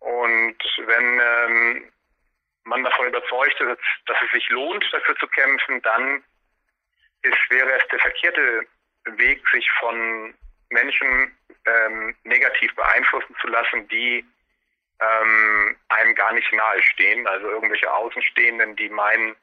Und 0.00 0.58
wenn 0.86 1.20
ähm, 1.20 1.92
man 2.64 2.84
davon 2.84 3.06
überzeugt 3.06 3.60
ist, 3.60 3.80
dass 4.06 4.16
es 4.24 4.30
sich 4.32 4.48
lohnt, 4.50 4.84
dafür 4.92 5.16
zu 5.16 5.26
kämpfen, 5.28 5.80
dann 5.82 6.24
ist, 7.22 7.50
wäre 7.50 7.70
es 7.72 7.86
der 7.88 8.00
verkehrte 8.00 8.66
Weg, 9.04 9.42
sich 9.50 9.68
von 9.78 10.34
Menschen 10.70 11.36
ähm, 11.66 12.16
negativ 12.24 12.74
beeinflussen 12.74 13.36
zu 13.40 13.48
lassen, 13.48 13.86
die 13.88 14.24
ähm, 15.00 15.76
einem 15.88 16.14
gar 16.14 16.32
nicht 16.32 16.52
nahe 16.52 16.82
stehen. 16.82 17.26
Also 17.26 17.48
irgendwelche 17.48 17.92
Außenstehenden, 17.92 18.76
die 18.76 18.88
meinen, 18.88 19.36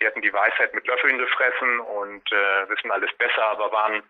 sie 0.00 0.06
hätten 0.06 0.22
die 0.22 0.32
Weisheit 0.32 0.74
mit 0.74 0.86
Löffeln 0.86 1.18
gefressen 1.18 1.80
und 1.80 2.32
äh, 2.32 2.68
wissen 2.68 2.90
alles 2.90 3.12
besser, 3.18 3.44
aber 3.44 3.70
waren 3.70 4.02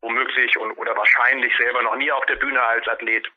womöglich 0.00 0.56
und, 0.58 0.72
oder 0.72 0.96
wahrscheinlich 0.96 1.56
selber 1.56 1.82
noch 1.82 1.96
nie 1.96 2.10
auf 2.10 2.26
der 2.26 2.36
Bühne 2.36 2.60
als 2.62 2.86
Athlet. 2.88 3.30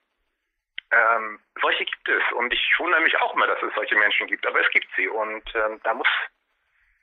Ähm, 0.91 1.39
solche 1.62 1.86
gibt 1.86 2.10
es 2.10 2.24
und 2.34 2.51
ich 2.51 2.79
wundere 2.79 3.01
mich 3.01 3.15
auch 3.22 3.36
mal, 3.36 3.48
dass 3.48 3.62
es 3.62 3.74
solche 3.75 3.96
Menschen 3.96 4.27
gibt, 4.27 4.46
aber 4.46 4.60
es 4.62 4.69
gibt 4.72 4.88
sie 4.96 5.07
und 5.07 5.43
ähm, 5.55 5.79
da 5.84 5.93
muss 5.93 6.07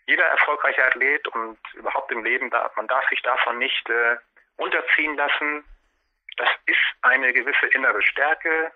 jeder 0.07 0.25
erfolgreiche 0.25 0.85
Athlet 0.85 1.27
und 1.29 1.59
überhaupt 1.75 2.11
im 2.11 2.25
Leben, 2.25 2.51
da, 2.51 2.71
man 2.77 2.89
darf 2.89 3.09
sich 3.09 3.23
davon 3.23 3.59
nicht 3.59 3.89
äh, 3.89 4.17
unterziehen 4.57 5.17
lassen. 5.17 5.65
Das 6.37 6.49
ist 6.67 6.79
eine 7.03 7.33
gewisse 7.33 7.67
innere 7.69 8.03
Stärke, 8.03 8.73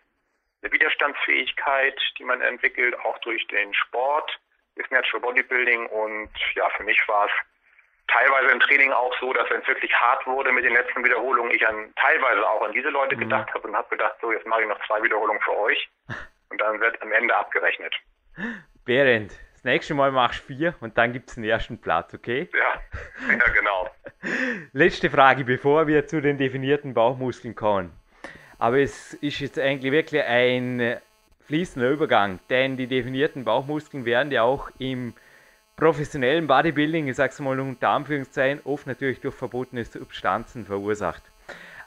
eine 0.63 0.73
Widerstandsfähigkeit, 0.73 2.01
die 2.19 2.25
man 2.25 2.41
entwickelt, 2.41 2.99
auch 3.01 3.19
durch 3.19 3.47
den 3.49 3.75
Sport, 3.75 4.39
das 4.79 4.91
Natural 4.91 5.21
Bodybuilding. 5.21 5.87
Und 5.87 6.31
ja, 6.55 6.69
für 6.77 6.85
mich 6.85 7.01
war 7.07 7.27
es 7.27 7.33
teilweise 8.09 8.51
im 8.51 8.61
Training 8.61 8.93
auch 8.93 9.15
so, 9.21 9.33
dass 9.33 9.49
wenn 9.51 9.61
es 9.61 9.69
wirklich 9.69 9.93
hart 9.95 10.27
wurde 10.27 10.53
mit 10.53 10.65
den 10.65 10.73
letzten 10.73 11.05
Wiederholungen, 11.05 11.53
ich 11.53 11.67
an 11.67 11.93
teilweise 11.97 12.49
auch 12.49 12.63
an 12.63 12.73
diese 12.73 12.89
Leute 12.89 13.17
mhm. 13.17 13.21
gedacht 13.21 13.53
habe 13.53 13.69
und 13.69 13.77
habe 13.77 13.89
gedacht, 13.91 14.15
so 14.21 14.33
jetzt 14.33 14.47
mache 14.47 14.63
ich 14.63 14.69
noch 14.69 14.81
zwei 14.87 15.03
Wiederholungen 15.03 15.41
für 15.43 15.57
euch 15.59 15.89
und 16.51 16.61
dann 16.61 16.81
wird 16.81 17.01
am 17.03 17.13
Ende 17.13 17.37
abgerechnet. 17.37 17.95
Berend, 18.85 19.33
das 19.55 19.65
nächste 19.65 19.95
Mal 19.95 20.13
machst 20.13 20.49
du 20.49 20.55
vier 20.55 20.75
und 20.81 20.97
dann 20.97 21.13
gibt 21.13 21.29
es 21.29 21.35
den 21.35 21.45
ersten 21.45 21.81
Platz, 21.81 22.15
okay? 22.15 22.49
Ja, 22.53 22.81
ja 23.29 23.49
genau. 23.53 23.91
Letzte 24.73 25.11
Frage, 25.11 25.45
bevor 25.45 25.87
wir 25.87 26.07
zu 26.07 26.21
den 26.21 26.39
definierten 26.39 26.95
Bauchmuskeln 26.95 27.55
kommen. 27.55 27.93
Aber 28.59 28.79
es 28.79 29.15
ist 29.15 29.41
jetzt 29.41 29.59
eigentlich 29.59 29.93
wirklich 29.93 30.23
ein 30.25 30.99
fließender 31.49 31.89
Übergang, 31.89 32.41
denn 32.51 32.77
die 32.77 32.87
definierten 32.87 33.43
Bauchmuskeln 33.43 34.05
werden 34.05 34.31
ja 34.31 34.43
auch 34.43 34.69
im 34.79 35.15
professionellen 35.77 36.47
Bodybuilding, 36.47 37.09
ich 37.09 37.17
sage 37.17 37.33
es 37.33 37.41
mal 37.41 37.59
unter 37.59 37.89
Anführungszeichen, 37.89 38.61
oft 38.65 38.87
natürlich 38.87 39.21
durch 39.21 39.35
verbotene 39.35 39.83
Substanzen 39.83 40.67
verursacht. 40.67 41.23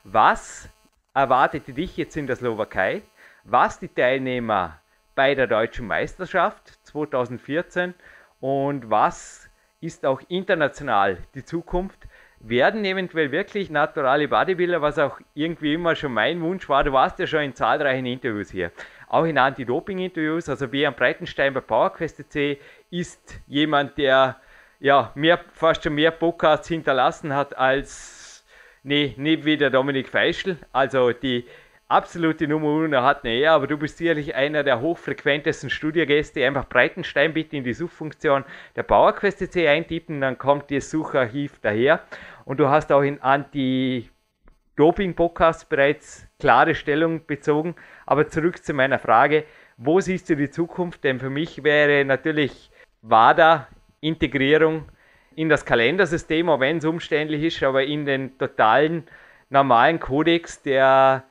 Was 0.03 0.67
erwartet 1.13 1.77
dich 1.77 1.95
jetzt 1.95 2.17
in 2.17 2.25
der 2.25 2.37
Slowakei? 2.37 3.03
Was 3.43 3.77
die 3.77 3.87
Teilnehmer 3.87 4.79
bei 5.13 5.35
der 5.35 5.45
deutschen 5.45 5.85
Meisterschaft 5.85 6.79
2014 6.87 7.93
und 8.39 8.89
was 8.89 9.47
ist 9.79 10.07
auch 10.07 10.21
international 10.27 11.19
die 11.35 11.45
Zukunft? 11.45 11.99
Werden 12.39 12.83
eventuell 12.83 13.31
wirklich 13.31 13.69
naturale 13.69 14.27
Bodybuilder, 14.27 14.81
was 14.81 14.97
auch 14.97 15.19
irgendwie 15.35 15.75
immer 15.75 15.95
schon 15.95 16.13
mein 16.13 16.41
Wunsch 16.41 16.67
war, 16.67 16.83
du 16.83 16.91
warst 16.91 17.19
ja 17.19 17.27
schon 17.27 17.41
in 17.41 17.53
zahlreichen 17.53 18.07
Interviews 18.07 18.49
hier, 18.49 18.71
auch 19.11 19.25
in 19.25 19.37
Anti-Doping-Interviews, 19.37 20.47
also 20.47 20.69
Björn 20.69 20.95
Breitenstein 20.95 21.53
bei 21.53 21.59
PowerQuest.c 21.59 22.57
ist 22.91 23.41
jemand, 23.45 23.97
der 23.97 24.37
ja 24.79 25.11
mehr, 25.15 25.41
fast 25.51 25.83
schon 25.83 25.95
mehr 25.95 26.11
Podcasts 26.11 26.69
hinterlassen 26.69 27.35
hat 27.35 27.57
als, 27.57 28.45
nee, 28.83 29.13
nicht 29.17 29.43
wie 29.43 29.57
der 29.57 29.69
Dominik 29.69 30.07
Feischl, 30.07 30.55
also 30.71 31.11
die 31.11 31.45
absolute 31.89 32.47
Nummer 32.47 32.85
1 32.85 32.95
hat 33.03 33.25
eine 33.25 33.33
er, 33.33 33.51
aber 33.51 33.67
du 33.67 33.77
bist 33.77 33.97
sicherlich 33.97 34.33
einer 34.33 34.63
der 34.63 34.79
hochfrequentesten 34.79 35.69
Studiogäste. 35.69 36.47
Einfach 36.47 36.69
Breitenstein 36.69 37.33
bitte 37.33 37.57
in 37.57 37.65
die 37.65 37.73
Suchfunktion 37.73 38.45
der 38.77 38.83
PowerQuest.cc 38.83 39.67
eintippen, 39.67 40.21
dann 40.21 40.37
kommt 40.37 40.71
das 40.71 40.89
Sucharchiv 40.89 41.59
daher. 41.61 41.99
Und 42.45 42.61
du 42.61 42.69
hast 42.69 42.93
auch 42.93 43.01
in 43.01 43.21
Anti-Doping-Podcasts 43.21 45.65
bereits 45.65 46.30
klare 46.41 46.75
Stellung 46.75 47.25
bezogen. 47.25 47.75
Aber 48.05 48.27
zurück 48.27 48.61
zu 48.63 48.73
meiner 48.73 48.99
Frage, 48.99 49.45
wo 49.77 50.01
siehst 50.01 50.29
du 50.29 50.35
die 50.35 50.49
Zukunft? 50.49 51.03
Denn 51.05 51.19
für 51.19 51.29
mich 51.29 51.63
wäre 51.63 52.03
natürlich 52.03 52.69
WADA-Integrierung 53.03 54.89
in 55.35 55.47
das 55.47 55.65
Kalendersystem, 55.65 56.49
auch 56.49 56.59
wenn 56.59 56.77
es 56.77 56.85
umständlich 56.85 57.43
ist, 57.43 57.63
aber 57.63 57.83
in 57.83 58.05
den 58.05 58.37
totalen 58.37 59.05
normalen 59.49 59.99
Kodex 59.99 60.61
der 60.61 61.23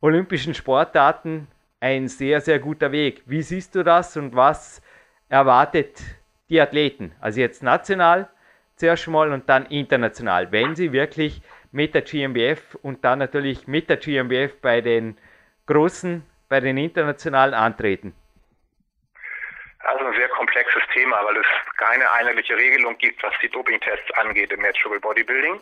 olympischen 0.00 0.54
Sportarten 0.54 1.48
ein 1.80 2.08
sehr, 2.08 2.40
sehr 2.40 2.58
guter 2.58 2.92
Weg. 2.92 3.22
Wie 3.26 3.42
siehst 3.42 3.74
du 3.74 3.82
das 3.82 4.16
und 4.16 4.34
was 4.34 4.82
erwartet 5.28 6.00
die 6.48 6.60
Athleten? 6.60 7.12
Also 7.20 7.40
jetzt 7.40 7.62
national 7.62 8.28
zuerst 8.76 9.08
mal 9.08 9.32
und 9.32 9.48
dann 9.48 9.66
international, 9.66 10.50
wenn 10.50 10.74
sie 10.74 10.92
wirklich 10.92 11.40
mit 11.72 11.94
der 11.94 12.02
GmbF 12.02 12.76
und 12.82 13.04
dann 13.04 13.18
natürlich 13.18 13.66
mit 13.66 13.88
der 13.88 13.96
GmbF 13.96 14.60
bei 14.60 14.80
den 14.80 15.18
großen, 15.66 16.24
bei 16.48 16.60
den 16.60 16.76
internationalen 16.76 17.54
antreten. 17.54 18.14
Also 19.80 20.04
ein 20.04 20.14
sehr 20.14 20.28
komplexes 20.28 20.82
Thema, 20.92 21.24
weil 21.24 21.36
es 21.38 21.46
keine 21.76 22.10
einheitliche 22.12 22.56
Regelung 22.56 22.96
gibt, 22.98 23.22
was 23.22 23.32
die 23.42 23.48
Dopingtests 23.48 24.12
angeht 24.12 24.52
im 24.52 24.60
Natural 24.60 25.00
Bodybuilding. 25.00 25.60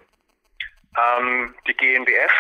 Ähm, 0.99 1.55
die 1.67 1.75
GmbF 1.75 2.33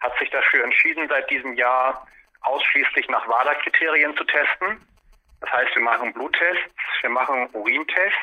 hat 0.00 0.18
sich 0.18 0.28
dafür 0.30 0.64
entschieden, 0.64 1.08
seit 1.08 1.30
diesem 1.30 1.54
Jahr 1.54 2.06
ausschließlich 2.42 3.08
nach 3.08 3.26
WADA-Kriterien 3.26 4.16
zu 4.16 4.24
testen. 4.24 4.84
Das 5.40 5.50
heißt, 5.52 5.74
wir 5.74 5.82
machen 5.82 6.12
Bluttests, 6.12 6.74
wir 7.00 7.10
machen 7.10 7.48
Urintests 7.52 8.18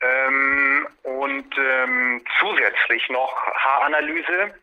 ähm, 0.00 0.88
und 1.02 1.58
ähm, 1.58 2.24
zusätzlich 2.38 3.08
noch 3.08 3.46
Haaranalyse 3.54 4.54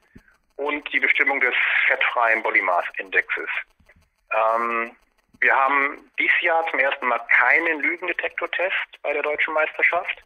und 0.58 0.92
die 0.94 1.00
Bestimmung 1.00 1.40
des 1.42 1.54
fettfreien 1.88 2.42
Body 2.44 2.62
Mass 2.62 2.86
Indexes. 2.98 3.50
Ähm, 4.34 4.96
wir 5.42 5.54
haben 5.54 6.10
dieses 6.18 6.42
Jahr 6.42 6.66
zum 6.70 6.80
ersten 6.80 7.08
Mal 7.08 7.20
keinen 7.30 7.82
Lügendetektortest 7.82 9.02
bei 9.02 9.14
der 9.14 9.22
deutschen 9.24 9.54
Meisterschaft, 9.54 10.24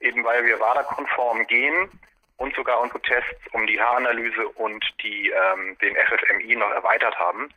eben 0.00 0.22
weil 0.24 0.44
wir 0.44 0.60
WADA-konform 0.60 1.46
gehen 1.46 1.90
und 2.36 2.54
sogar 2.54 2.80
unsere 2.80 3.00
Tests 3.02 3.40
um 3.52 3.66
die 3.66 3.80
Haaranalyse 3.80 4.48
und 4.48 4.84
die, 5.02 5.30
ähm, 5.30 5.76
den 5.78 5.96
FFMI 5.96 6.56
noch 6.56 6.70
erweitert 6.70 7.18
haben. 7.18 7.48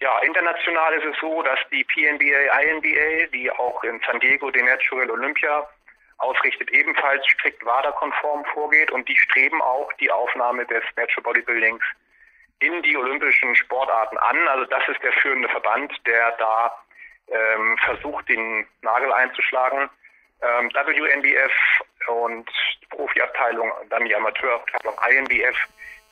Ja, 0.00 0.18
international 0.20 0.94
ist 0.94 1.04
es 1.04 1.16
so, 1.20 1.42
dass 1.42 1.58
die 1.70 1.84
PNBA, 1.84 2.58
INBA, 2.62 3.26
die 3.34 3.50
auch 3.50 3.84
in 3.84 4.00
San 4.06 4.18
Diego 4.20 4.50
den 4.50 4.64
Natural 4.64 5.10
Olympia 5.10 5.68
ausrichtet, 6.20 6.70
ebenfalls 6.70 7.26
strikt 7.26 7.64
WADA-konform 7.64 8.44
vorgeht 8.46 8.90
und 8.90 9.08
die 9.08 9.16
streben 9.16 9.60
auch 9.62 9.92
die 9.94 10.10
Aufnahme 10.10 10.66
des 10.66 10.84
Natural 10.96 11.22
Bodybuildings 11.22 11.82
in 12.60 12.82
die 12.82 12.96
olympischen 12.96 13.56
Sportarten 13.56 14.18
an. 14.18 14.48
Also 14.48 14.66
das 14.66 14.86
ist 14.88 15.02
der 15.02 15.12
führende 15.12 15.48
Verband, 15.48 15.92
der 16.06 16.32
da 16.32 16.74
ähm, 17.28 17.78
versucht, 17.78 18.28
den 18.28 18.66
Nagel 18.82 19.12
einzuschlagen. 19.12 19.88
Ähm, 20.42 20.70
WNBF 20.70 21.52
und 22.08 22.48
die 22.82 22.86
Profiabteilung, 22.86 23.70
dann 23.90 24.04
die 24.04 24.14
Amateurabteilung 24.14 24.94
INBF 25.10 25.56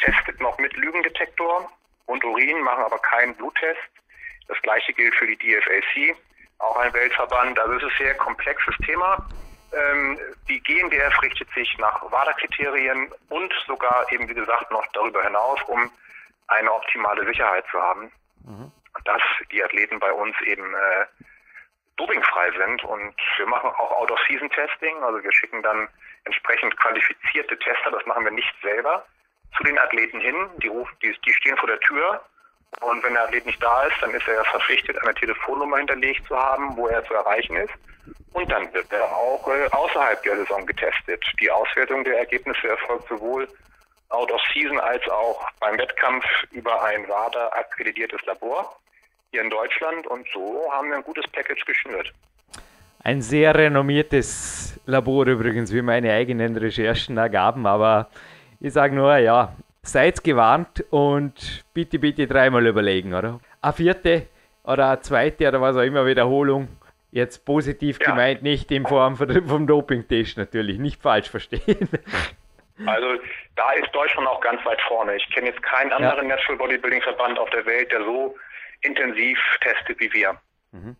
testet 0.00 0.40
noch 0.40 0.58
mit 0.58 0.74
Lügendetektor 0.76 1.70
und 2.06 2.24
Urin, 2.24 2.60
machen 2.60 2.84
aber 2.84 2.98
keinen 2.98 3.34
Bluttest. 3.34 3.80
Das 4.48 4.60
gleiche 4.62 4.92
gilt 4.92 5.14
für 5.14 5.26
die 5.26 5.36
DFAC, 5.36 6.16
auch 6.58 6.76
ein 6.76 6.92
Weltverband. 6.92 7.58
Also 7.58 7.74
es 7.74 7.82
ist 7.82 8.00
ein 8.00 8.06
sehr 8.06 8.14
komplexes 8.16 8.74
Thema. 8.84 9.26
Ähm, 9.72 10.18
die 10.48 10.60
GNBF 10.62 11.22
richtet 11.22 11.48
sich 11.54 11.76
nach 11.78 12.02
WADA-Kriterien 12.10 13.12
und 13.28 13.52
sogar 13.66 14.10
eben, 14.12 14.28
wie 14.28 14.34
gesagt, 14.34 14.70
noch 14.70 14.86
darüber 14.92 15.22
hinaus, 15.22 15.60
um 15.66 15.90
eine 16.48 16.72
optimale 16.72 17.26
Sicherheit 17.26 17.64
zu 17.70 17.80
haben, 17.80 18.10
mhm. 18.44 18.72
dass 19.04 19.22
die 19.52 19.62
Athleten 19.62 19.98
bei 19.98 20.12
uns 20.12 20.34
eben 20.42 20.74
äh, 20.74 21.06
dopingfrei 21.96 22.50
sind. 22.52 22.82
Und 22.84 23.14
wir 23.36 23.46
machen 23.46 23.70
auch 23.70 23.92
Out-of-Season-Testing. 24.00 25.02
Also 25.02 25.22
wir 25.22 25.32
schicken 25.32 25.62
dann 25.62 25.88
entsprechend 26.24 26.76
qualifizierte 26.78 27.58
Tester, 27.58 27.90
das 27.90 28.04
machen 28.06 28.24
wir 28.24 28.32
nicht 28.32 28.54
selber, 28.62 29.04
zu 29.56 29.64
den 29.64 29.78
Athleten 29.78 30.20
hin. 30.20 30.48
Die, 30.62 30.68
rufen, 30.68 30.96
die, 31.02 31.14
die 31.26 31.32
stehen 31.34 31.56
vor 31.58 31.68
der 31.68 31.80
Tür. 31.80 32.22
Und 32.80 33.02
wenn 33.02 33.14
der 33.14 33.24
Athlet 33.24 33.46
nicht 33.46 33.62
da 33.62 33.84
ist, 33.84 33.96
dann 34.00 34.12
ist 34.12 34.28
er 34.28 34.44
verpflichtet, 34.44 35.00
eine 35.02 35.14
Telefonnummer 35.14 35.78
hinterlegt 35.78 36.26
zu 36.26 36.36
haben, 36.36 36.76
wo 36.76 36.86
er 36.88 37.04
zu 37.06 37.14
erreichen 37.14 37.56
ist. 37.56 37.72
Und 38.32 38.50
dann 38.50 38.72
wird 38.72 38.92
er 38.92 39.04
auch 39.04 39.48
äh, 39.48 39.68
außerhalb 39.70 40.22
der 40.22 40.36
Saison 40.36 40.64
getestet. 40.66 41.24
Die 41.40 41.50
Auswertung 41.50 42.04
der 42.04 42.18
Ergebnisse 42.18 42.68
erfolgt 42.68 43.08
sowohl 43.08 43.48
out 44.10 44.30
of 44.30 44.40
season 44.52 44.78
als 44.78 45.06
auch 45.08 45.40
beim 45.60 45.76
Wettkampf 45.78 46.24
über 46.50 46.82
ein 46.84 47.06
WADA 47.08 47.48
akkreditiertes 47.48 48.24
Labor 48.26 48.78
hier 49.30 49.42
in 49.42 49.50
Deutschland 49.50 50.06
und 50.06 50.26
so 50.32 50.66
haben 50.72 50.88
wir 50.88 50.96
ein 50.96 51.02
gutes 51.02 51.26
Package 51.32 51.64
geschnürt. 51.64 52.12
Ein 53.04 53.22
sehr 53.22 53.54
renommiertes 53.54 54.80
Labor 54.86 55.26
übrigens, 55.26 55.72
wie 55.72 55.82
meine 55.82 56.12
eigenen 56.12 56.56
Recherchen 56.56 57.16
ergaben, 57.16 57.66
aber 57.66 58.08
ich 58.60 58.72
sage 58.72 58.94
nur, 58.94 59.16
ja, 59.18 59.52
seid 59.88 60.22
gewarnt 60.22 60.84
und 60.90 61.64
bitte, 61.74 61.98
bitte 61.98 62.26
dreimal 62.26 62.66
überlegen, 62.66 63.14
oder? 63.14 63.40
Eine 63.60 63.72
vierte 63.72 64.26
oder 64.64 64.90
eine 64.90 65.00
zweite 65.00 65.48
oder 65.48 65.60
was 65.60 65.76
auch 65.76 65.82
immer 65.82 66.06
Wiederholung, 66.06 66.68
jetzt 67.10 67.44
positiv 67.44 67.98
ja. 68.00 68.10
gemeint, 68.10 68.42
nicht 68.42 68.70
in 68.70 68.86
Form 68.86 69.16
vom 69.16 69.66
Dopingtest 69.66 70.36
natürlich, 70.36 70.78
nicht 70.78 71.00
falsch 71.02 71.30
verstehen. 71.30 71.88
Also 72.86 73.06
da 73.56 73.72
ist 73.72 73.92
Deutschland 73.92 74.28
auch 74.28 74.40
ganz 74.40 74.64
weit 74.64 74.80
vorne. 74.82 75.16
Ich 75.16 75.28
kenne 75.30 75.48
jetzt 75.48 75.62
keinen 75.62 75.92
anderen 75.92 76.28
ja. 76.28 76.36
Natural 76.36 76.58
Bodybuilding 76.58 77.02
Verband 77.02 77.36
auf 77.38 77.50
der 77.50 77.66
Welt, 77.66 77.90
der 77.90 78.04
so 78.04 78.36
intensiv 78.82 79.38
testet 79.60 79.98
wie 79.98 80.12
wir. 80.12 80.38
Mhm. 80.70 80.96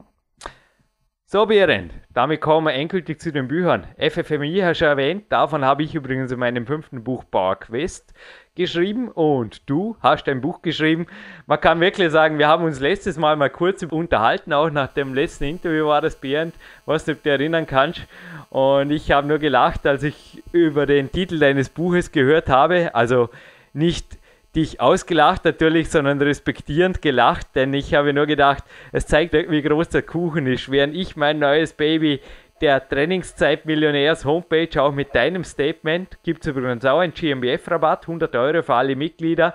So, 1.30 1.44
Berend, 1.44 1.92
damit 2.14 2.40
kommen 2.40 2.66
wir 2.68 2.72
endgültig 2.72 3.20
zu 3.20 3.30
den 3.30 3.48
Büchern. 3.48 3.86
FFMI 3.98 4.60
hast 4.62 4.80
du 4.80 4.86
erwähnt, 4.86 5.30
davon 5.30 5.62
habe 5.62 5.82
ich 5.82 5.94
übrigens 5.94 6.32
in 6.32 6.38
meinem 6.38 6.66
fünften 6.66 7.04
Buch 7.04 7.22
Power 7.30 7.56
Quest 7.56 8.14
geschrieben 8.58 9.08
und 9.08 9.62
du 9.64 9.96
hast 10.02 10.28
ein 10.28 10.42
Buch 10.42 10.60
geschrieben. 10.60 11.06
Man 11.46 11.58
kann 11.58 11.80
wirklich 11.80 12.10
sagen, 12.10 12.38
wir 12.38 12.48
haben 12.48 12.64
uns 12.64 12.80
letztes 12.80 13.16
Mal 13.16 13.36
mal 13.36 13.48
kurz 13.48 13.82
unterhalten, 13.82 14.52
auch 14.52 14.68
nach 14.68 14.92
dem 14.92 15.14
letzten 15.14 15.44
Interview 15.44 15.86
war 15.86 16.02
das 16.02 16.16
Berend, 16.16 16.54
was 16.84 17.06
du 17.06 17.14
dir 17.14 17.32
erinnern 17.32 17.66
kannst. 17.66 18.02
Und 18.50 18.90
ich 18.90 19.10
habe 19.10 19.26
nur 19.26 19.38
gelacht, 19.38 19.86
als 19.86 20.02
ich 20.02 20.42
über 20.52 20.84
den 20.84 21.10
Titel 21.10 21.38
deines 21.38 21.70
Buches 21.70 22.12
gehört 22.12 22.50
habe. 22.50 22.94
Also 22.94 23.30
nicht 23.72 24.18
dich 24.56 24.80
ausgelacht 24.80 25.44
natürlich, 25.44 25.88
sondern 25.88 26.20
respektierend 26.20 27.00
gelacht, 27.00 27.48
denn 27.54 27.72
ich 27.74 27.94
habe 27.94 28.12
nur 28.12 28.26
gedacht, 28.26 28.64
es 28.92 29.06
zeigt, 29.06 29.34
wie 29.34 29.62
groß 29.62 29.90
der 29.90 30.02
Kuchen 30.02 30.46
ist. 30.46 30.70
Während 30.70 30.96
ich 30.96 31.16
mein 31.16 31.38
neues 31.38 31.72
Baby 31.72 32.20
der 32.60 32.88
Trainingszeit 32.88 33.66
Millionärs 33.66 34.24
Homepage 34.24 34.82
auch 34.82 34.92
mit 34.92 35.14
deinem 35.14 35.44
Statement 35.44 36.18
gibt 36.22 36.42
es 36.42 36.48
übrigens 36.48 36.84
auch 36.84 36.98
einen 36.98 37.14
GmbF-Rabatt, 37.14 38.02
100 38.02 38.34
Euro 38.36 38.62
für 38.62 38.74
alle 38.74 38.96
Mitglieder. 38.96 39.54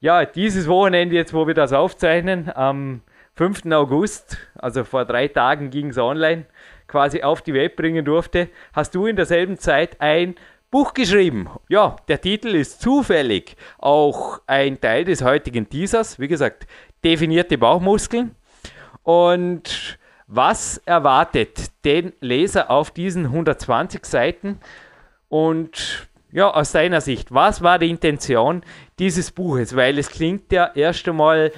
Ja, 0.00 0.24
dieses 0.24 0.68
Wochenende 0.68 1.16
jetzt, 1.16 1.32
wo 1.32 1.46
wir 1.46 1.54
das 1.54 1.72
aufzeichnen, 1.72 2.50
am 2.54 3.00
5. 3.34 3.66
August, 3.72 4.38
also 4.54 4.84
vor 4.84 5.04
drei 5.04 5.28
Tagen 5.28 5.70
ging 5.70 5.88
es 5.88 5.98
online, 5.98 6.46
quasi 6.86 7.22
auf 7.22 7.42
die 7.42 7.54
Welt 7.54 7.76
bringen 7.76 8.04
durfte, 8.04 8.48
hast 8.72 8.94
du 8.94 9.06
in 9.06 9.16
derselben 9.16 9.58
Zeit 9.58 10.00
ein 10.00 10.34
Buch 10.70 10.94
geschrieben. 10.94 11.48
Ja, 11.68 11.96
der 12.08 12.20
Titel 12.20 12.48
ist 12.48 12.80
zufällig 12.80 13.56
auch 13.78 14.40
ein 14.46 14.80
Teil 14.80 15.04
des 15.04 15.22
heutigen 15.22 15.68
Teasers. 15.68 16.18
Wie 16.18 16.28
gesagt, 16.28 16.66
definierte 17.04 17.56
Bauchmuskeln. 17.56 18.34
Und 19.02 19.98
was 20.26 20.78
erwartet 20.84 21.70
den 21.84 22.12
Leser 22.20 22.70
auf 22.70 22.90
diesen 22.90 23.26
120 23.26 24.04
Seiten? 24.04 24.58
Und 25.28 26.08
ja, 26.32 26.50
aus 26.50 26.72
deiner 26.72 27.00
Sicht, 27.00 27.32
was 27.32 27.62
war 27.62 27.78
die 27.78 27.90
Intention 27.90 28.62
dieses 28.98 29.30
Buches? 29.30 29.74
Weil 29.76 29.98
es 29.98 30.10
klingt 30.10 30.52
ja 30.52 30.70
erst 30.74 31.08
einmal, 31.08 31.52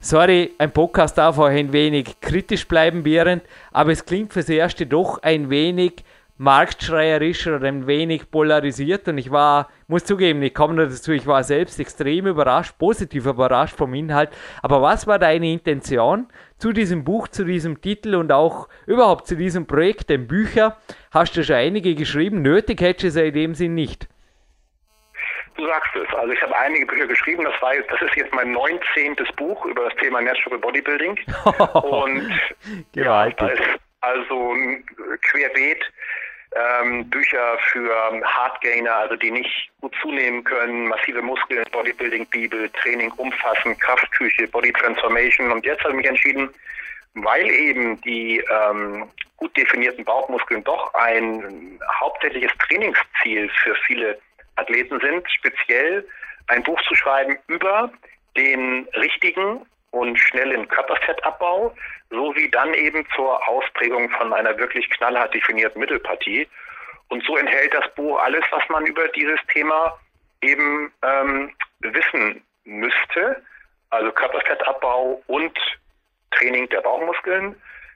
sorry, 0.00 0.52
ein 0.58 0.72
Podcast 0.72 1.18
darf 1.18 1.38
auch 1.38 1.46
ein 1.46 1.72
wenig 1.72 2.20
kritisch 2.20 2.68
bleiben, 2.68 3.02
Behrend, 3.02 3.42
aber 3.72 3.92
es 3.92 4.04
klingt 4.04 4.32
fürs 4.32 4.48
Erste 4.48 4.86
doch 4.86 5.22
ein 5.22 5.50
wenig 5.50 6.04
marktschreierisch 6.36 7.46
oder 7.46 7.68
ein 7.68 7.86
wenig 7.86 8.30
polarisiert 8.30 9.06
und 9.06 9.18
ich 9.18 9.30
war, 9.30 9.68
muss 9.86 10.04
zugeben, 10.04 10.42
ich 10.42 10.52
komme 10.52 10.84
dazu, 10.84 11.12
ich 11.12 11.26
war 11.26 11.44
selbst 11.44 11.78
extrem 11.78 12.26
überrascht, 12.26 12.76
positiv 12.78 13.26
überrascht 13.26 13.76
vom 13.76 13.94
Inhalt. 13.94 14.30
Aber 14.62 14.82
was 14.82 15.06
war 15.06 15.18
deine 15.18 15.52
Intention 15.52 16.26
zu 16.58 16.72
diesem 16.72 17.04
Buch, 17.04 17.28
zu 17.28 17.44
diesem 17.44 17.80
Titel 17.80 18.16
und 18.16 18.32
auch 18.32 18.68
überhaupt 18.86 19.28
zu 19.28 19.36
diesem 19.36 19.66
Projekt, 19.66 20.10
den 20.10 20.26
Bücher? 20.26 20.76
Hast 21.12 21.36
du 21.36 21.44
schon 21.44 21.56
einige 21.56 21.94
geschrieben? 21.94 22.42
Nötig 22.42 22.80
hätte 22.80 23.06
es 23.06 23.14
ja 23.14 23.22
in 23.22 23.34
dem 23.34 23.54
Sinn 23.54 23.74
nicht. 23.74 24.08
Du 25.56 25.64
sagst 25.66 25.94
es. 25.94 26.12
Also 26.16 26.32
ich 26.32 26.42
habe 26.42 26.56
einige 26.56 26.84
Bücher 26.86 27.06
geschrieben. 27.06 27.44
Das 27.44 27.62
war 27.62 27.76
jetzt, 27.76 27.88
das 27.88 28.02
ist 28.02 28.16
jetzt 28.16 28.34
mein 28.34 28.50
19. 28.50 29.16
Buch 29.36 29.64
über 29.66 29.84
das 29.84 29.94
Thema 30.00 30.20
Natural 30.20 30.58
Bodybuilding. 30.58 31.16
und 31.82 32.28
ja, 32.96 33.30
da 33.30 33.48
ist 33.48 33.62
also 34.00 34.54
querbeet 35.30 35.84
ähm, 36.54 37.08
Bücher 37.10 37.58
für 37.72 37.90
Hardgainer, 38.24 38.94
also 38.94 39.16
die 39.16 39.30
nicht 39.30 39.70
gut 39.80 39.94
zunehmen 40.00 40.44
können, 40.44 40.88
massive 40.88 41.22
Muskeln, 41.22 41.64
Bodybuilding, 41.72 42.26
Bibel, 42.26 42.68
Training 42.70 43.12
umfassen, 43.16 43.76
Kraftküche, 43.78 44.48
Body 44.48 44.72
Transformation. 44.72 45.50
Und 45.50 45.64
jetzt 45.66 45.82
habe 45.82 45.90
ich 45.90 45.96
mich 45.98 46.06
entschieden, 46.06 46.50
weil 47.14 47.48
eben 47.50 48.00
die 48.02 48.42
ähm, 48.50 49.08
gut 49.36 49.56
definierten 49.56 50.04
Bauchmuskeln 50.04 50.62
doch 50.64 50.92
ein 50.94 51.78
hauptsächliches 52.00 52.52
Trainingsziel 52.66 53.50
für 53.62 53.74
viele 53.86 54.18
Athleten 54.56 55.00
sind, 55.00 55.26
speziell 55.30 56.06
ein 56.48 56.62
Buch 56.62 56.80
zu 56.82 56.94
schreiben 56.94 57.36
über 57.48 57.90
den 58.36 58.88
richtigen 58.94 59.64
und 59.94 60.18
schnellen 60.18 60.66
Körperfettabbau, 60.68 61.74
sowie 62.10 62.50
dann 62.50 62.74
eben 62.74 63.06
zur 63.14 63.48
Ausprägung 63.48 64.10
von 64.10 64.32
einer 64.32 64.56
wirklich 64.58 64.90
knallhart 64.90 65.32
definierten 65.32 65.80
Mittelpartie. 65.80 66.48
Und 67.08 67.24
so 67.24 67.36
enthält 67.36 67.72
das 67.72 67.88
Buch 67.94 68.18
alles, 68.18 68.44
was 68.50 68.68
man 68.68 68.84
über 68.86 69.06
dieses 69.08 69.38
Thema 69.52 69.98
eben 70.42 70.92
ähm, 71.02 71.54
wissen 71.80 72.42
müsste. 72.64 73.42
Also 73.90 74.10
Körperfettabbau 74.10 75.22
und 75.28 75.56
Training 76.32 76.68
der 76.70 76.80
Bauchmuskeln. 76.80 77.54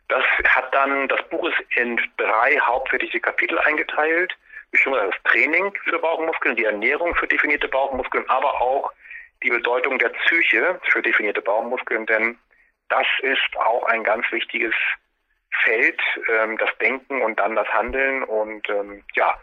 Das 0.08 0.24
hat 0.44 0.72
dann, 0.72 1.08
das 1.08 1.22
Buch 1.28 1.48
ist 1.48 1.58
in 1.76 2.00
drei 2.16 2.58
hauptsächliche 2.60 3.20
Kapitel 3.20 3.58
eingeteilt. 3.58 4.32
Gesagt, 4.70 5.14
das 5.14 5.32
Training 5.32 5.74
für 5.84 5.98
Bauchmuskeln, 5.98 6.54
die 6.54 6.64
Ernährung 6.64 7.14
für 7.16 7.26
definierte 7.26 7.68
Bauchmuskeln, 7.68 8.24
aber 8.28 8.60
auch 8.60 8.92
die 9.42 9.50
Bedeutung 9.50 9.98
der 9.98 10.10
Psyche 10.10 10.80
für 10.90 11.02
definierte 11.02 11.42
Bauchmuskeln, 11.42 12.06
denn 12.06 12.38
das 12.88 13.06
ist 13.22 13.56
auch 13.56 13.84
ein 13.84 14.02
ganz 14.02 14.24
wichtiges 14.32 14.74
Feld, 15.64 16.00
ähm, 16.30 16.56
das 16.58 16.70
Denken 16.78 17.22
und 17.22 17.38
dann 17.38 17.54
das 17.54 17.68
Handeln. 17.68 18.22
Und 18.24 18.68
ähm, 18.68 19.04
ja, 19.14 19.34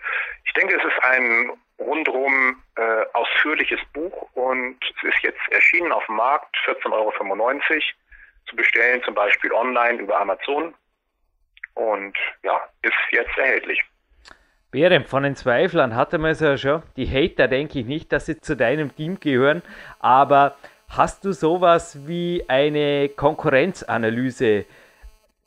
ich 0.45 0.53
denke, 0.53 0.75
es 0.75 0.83
ist 0.83 1.03
ein 1.03 1.51
rundherum 1.79 2.63
äh, 2.77 3.05
ausführliches 3.13 3.79
Buch 3.93 4.29
und 4.33 4.77
es 4.97 5.09
ist 5.09 5.23
jetzt 5.23 5.41
erschienen 5.51 5.91
auf 5.91 6.05
dem 6.05 6.15
Markt, 6.15 6.55
14,95 6.65 6.91
Euro 6.91 7.81
zu 8.47 8.55
bestellen, 8.55 9.03
zum 9.03 9.13
Beispiel 9.13 9.51
online 9.51 9.99
über 9.99 10.19
Amazon. 10.19 10.73
Und 11.73 12.17
ja, 12.43 12.61
ist 12.81 12.93
jetzt 13.11 13.37
erhältlich. 13.37 13.83
Berem, 14.75 15.05
von 15.05 15.23
den 15.23 15.37
Zweiflern 15.37 15.95
hatte 15.95 16.17
man 16.17 16.31
es 16.31 16.41
ja 16.41 16.57
schon. 16.57 16.83
Die 16.97 17.07
Hater 17.07 17.47
denke 17.47 17.79
ich 17.79 17.85
nicht, 17.85 18.11
dass 18.11 18.25
sie 18.25 18.41
zu 18.41 18.57
deinem 18.57 18.93
Team 18.93 19.21
gehören, 19.21 19.61
aber 19.99 20.57
hast 20.89 21.23
du 21.23 21.31
sowas 21.31 22.05
wie 22.05 22.43
eine 22.49 23.07
Konkurrenzanalyse 23.07 24.65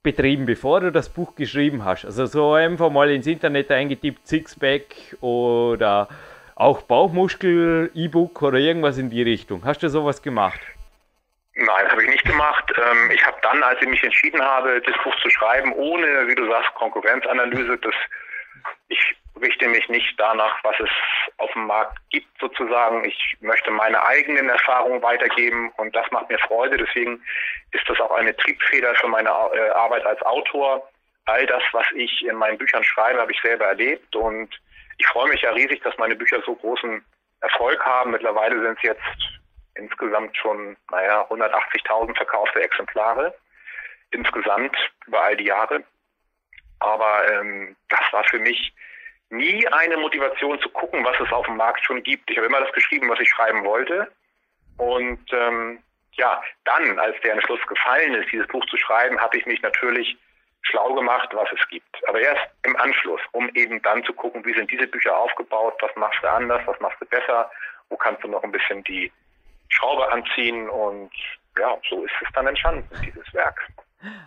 betrieben, 0.03 0.47
bevor 0.47 0.81
du 0.81 0.91
das 0.91 1.11
Buch 1.11 1.35
geschrieben 1.35 1.85
hast? 1.85 2.07
Also 2.07 2.25
so 2.25 2.55
einfach 2.55 2.89
mal 2.89 3.11
ins 3.11 3.27
Internet 3.27 3.71
eingetippt, 3.71 4.27
Sixpack 4.27 5.19
oder 5.21 6.09
auch 6.55 6.81
Bauchmuskel, 6.81 7.91
E-Book 7.95 8.41
oder 8.41 8.57
irgendwas 8.57 8.97
in 8.97 9.11
die 9.11 9.23
Richtung. 9.23 9.63
Hast 9.63 9.83
du 9.83 9.91
sowas 9.91 10.23
gemacht? 10.23 10.61
Nein, 11.53 11.87
habe 11.91 12.03
ich 12.03 12.09
nicht 12.09 12.25
gemacht. 12.25 12.73
Ähm, 12.79 13.11
ich 13.11 13.27
habe 13.27 13.37
dann, 13.43 13.63
als 13.63 13.79
ich 13.83 13.89
mich 13.89 14.03
entschieden 14.03 14.41
habe, 14.41 14.81
das 14.81 14.95
Buch 15.05 15.15
zu 15.21 15.29
schreiben, 15.29 15.75
ohne, 15.75 16.27
wie 16.29 16.35
du 16.35 16.49
sagst, 16.49 16.73
Konkurrenzanalyse, 16.77 17.77
das 17.77 17.95
ich 18.89 19.17
richte 19.41 19.69
mich 19.69 19.89
nicht 19.89 20.15
danach, 20.19 20.63
was 20.65 20.79
es 20.81 20.91
auf 21.39 21.53
dem 21.53 21.67
Markt 21.67 21.99
gibt 22.11 22.29
sozusagen. 22.41 23.05
Ich 23.05 23.37
möchte 23.41 23.71
meine 23.71 24.05
eigenen 24.05 24.49
Erfahrungen 24.49 25.03
weitergeben 25.03 25.73
und 25.77 25.95
das 25.95 26.11
macht 26.11 26.29
mir 26.29 26.39
Freude. 26.39 26.77
Deswegen 26.77 27.23
ist 27.73 27.89
das 27.89 28.01
auch 28.01 28.13
eine 28.13 28.37
Triebfeder 28.37 28.95
für 28.97 29.09
meine 29.09 29.29
äh, 29.29 29.71
Arbeit 29.71 30.05
als 30.07 30.21
Autor. 30.23 30.89
All 31.27 31.47
das, 31.47 31.63
was 31.73 31.87
ich 31.95 32.25
in 32.27 32.37
meinen 32.37 32.59
Büchern 32.59 32.85
schreibe, 32.85 33.21
habe 33.21 33.33
ich 33.33 33.41
selber 33.41 33.67
erlebt 33.67 34.17
und 34.17 34.59
ich 34.99 35.07
freue 35.07 35.29
mich 35.29 35.43
ja 35.43 35.51
riesig, 35.51 35.83
dass 35.83 35.97
meine 35.99 36.17
Bücher 36.17 36.43
so 36.45 36.55
großen 36.55 37.05
Erfolg 37.41 37.85
haben. 37.85 38.11
Mittlerweile 38.11 38.61
sind 38.61 38.77
es 38.79 38.83
jetzt 38.83 39.41
insgesamt 39.75 40.37
schon, 40.37 40.77
naja, 40.91 41.27
180.000 41.31 42.17
verkaufte 42.17 42.61
Exemplare 42.61 43.35
insgesamt 44.11 44.77
über 45.07 45.23
all 45.23 45.37
die 45.37 45.45
Jahre. 45.45 45.85
Aber 46.81 47.31
ähm, 47.33 47.77
das 47.89 48.01
war 48.13 48.25
für 48.25 48.39
mich 48.39 48.73
nie 49.31 49.67
eine 49.69 49.97
Motivation 49.97 50.61
zu 50.61 50.69
gucken, 50.71 51.05
was 51.05 51.19
es 51.21 51.33
auf 51.33 51.47
dem 51.47 51.57
Markt 51.57 51.85
schon 51.85 52.03
gibt. 52.03 52.31
Ich 52.31 52.37
habe 52.37 52.47
immer 52.47 52.61
das 52.61 52.73
geschrieben, 52.73 53.09
was 53.09 53.21
ich 53.21 53.29
schreiben 53.29 53.65
wollte. 53.65 54.11
Und 54.77 55.21
ähm, 55.33 55.83
ja, 56.13 56.43
dann, 56.65 56.99
als 56.99 57.17
der 57.23 57.35
Entschluss 57.35 57.61
gefallen 57.67 58.15
ist, 58.15 58.31
dieses 58.33 58.47
Buch 58.49 58.65
zu 58.67 58.77
schreiben, 58.77 59.19
habe 59.21 59.37
ich 59.37 59.47
mich 59.47 59.61
natürlich 59.63 60.17
schlau 60.63 60.95
gemacht, 60.95 61.29
was 61.33 61.49
es 61.53 61.69
gibt. 61.69 62.09
Aber 62.09 62.21
erst 62.21 62.43
im 62.65 62.77
Anschluss, 62.77 63.21
um 63.33 63.49
eben 63.55 63.81
dann 63.83 64.05
zu 64.05 64.13
gucken, 64.13 64.45
wie 64.45 64.55
sind 64.55 64.71
diese 64.71 64.87
Bücher 64.87 65.17
aufgebaut, 65.17 65.75
was 65.81 65.95
machst 65.97 66.23
du 66.23 66.31
anders, 66.31 66.63
was 66.67 66.79
machst 66.81 67.01
du 67.01 67.07
besser 67.07 67.51
wo 67.89 67.97
kannst 67.97 68.23
du 68.23 68.29
noch 68.29 68.43
ein 68.43 68.53
bisschen 68.53 68.83
die 68.85 69.11
Schraube 69.69 70.11
anziehen 70.11 70.69
und 70.69 71.11
ja, 71.59 71.77
so 71.89 72.05
ist 72.05 72.13
es 72.23 72.29
dann 72.35 72.47
entstanden, 72.47 72.89
dieses 73.05 73.33
Werk. 73.35 73.61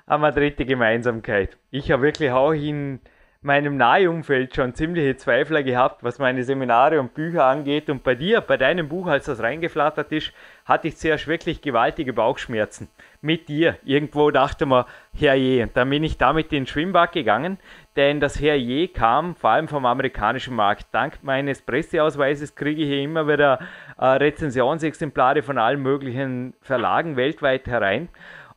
Haben 0.07 0.21
wir 0.21 0.31
dritte 0.31 0.65
Gemeinsamkeit. 0.65 1.57
Ich 1.71 1.91
habe 1.91 2.03
wirklich 2.03 2.31
auch 2.31 2.51
in 2.51 2.99
meinem 3.43 3.75
Nahumfeld 3.75 4.55
schon 4.55 4.75
ziemliche 4.75 5.17
Zweifler 5.17 5.63
gehabt, 5.63 6.03
was 6.03 6.19
meine 6.19 6.43
Seminare 6.43 6.99
und 6.99 7.15
Bücher 7.15 7.45
angeht. 7.45 7.89
Und 7.89 8.03
bei 8.03 8.13
dir, 8.13 8.39
bei 8.39 8.55
deinem 8.55 8.87
Buch, 8.87 9.07
als 9.07 9.25
das 9.25 9.41
reingeflattert 9.41 10.11
ist, 10.11 10.31
hatte 10.65 10.87
ich 10.87 10.97
zuerst 10.97 11.27
wirklich 11.27 11.61
gewaltige 11.61 12.13
Bauchschmerzen. 12.13 12.87
Mit 13.19 13.49
dir. 13.49 13.77
Irgendwo 13.83 14.29
dachte 14.29 14.67
man, 14.67 14.85
Herrje. 15.13 15.63
Und 15.63 15.75
dann 15.75 15.89
bin 15.89 16.03
ich 16.03 16.19
damit 16.19 16.53
in 16.53 16.61
den 16.61 16.67
Schwimmbad 16.67 17.13
gegangen, 17.13 17.57
denn 17.95 18.19
das 18.19 18.39
Herrje 18.39 18.87
kam 18.87 19.35
vor 19.35 19.49
allem 19.49 19.67
vom 19.67 19.87
amerikanischen 19.87 20.55
Markt. 20.55 20.85
Dank 20.91 21.23
meines 21.23 21.63
Presseausweises 21.63 22.53
kriege 22.53 22.83
ich 22.83 22.89
hier 22.89 23.01
immer 23.01 23.27
wieder 23.27 23.59
äh, 23.97 24.05
Rezensionsexemplare 24.05 25.41
von 25.41 25.57
allen 25.57 25.81
möglichen 25.81 26.53
Verlagen 26.61 27.15
weltweit 27.15 27.65
herein. 27.65 28.09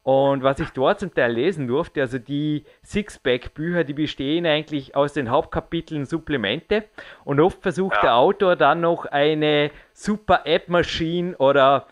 Und 0.05 0.43
was 0.43 0.61
ich 0.61 0.69
dort 0.69 1.01
zum 1.01 1.15
Teil 1.15 1.33
lesen 1.33 1.67
durfte, 1.67 2.03
also 2.03 2.19
die 2.19 2.65
Sixpack-Bücher, 2.85 3.85
die 3.85 3.95
bestehen 3.95 4.45
eigentlich 4.45 4.95
aus 4.95 5.15
den 5.15 5.31
Hauptkapiteln 5.31 6.05
Supplemente 6.05 6.85
und 7.25 7.41
oft 7.41 7.63
versucht 7.63 7.97
ja. 7.97 8.03
der 8.03 8.17
Autor 8.17 8.55
dann 8.55 8.83
noch 8.83 9.07
eine 9.07 9.71
super 9.95 10.43
App-Maschine 10.45 11.35
oder 11.39 11.87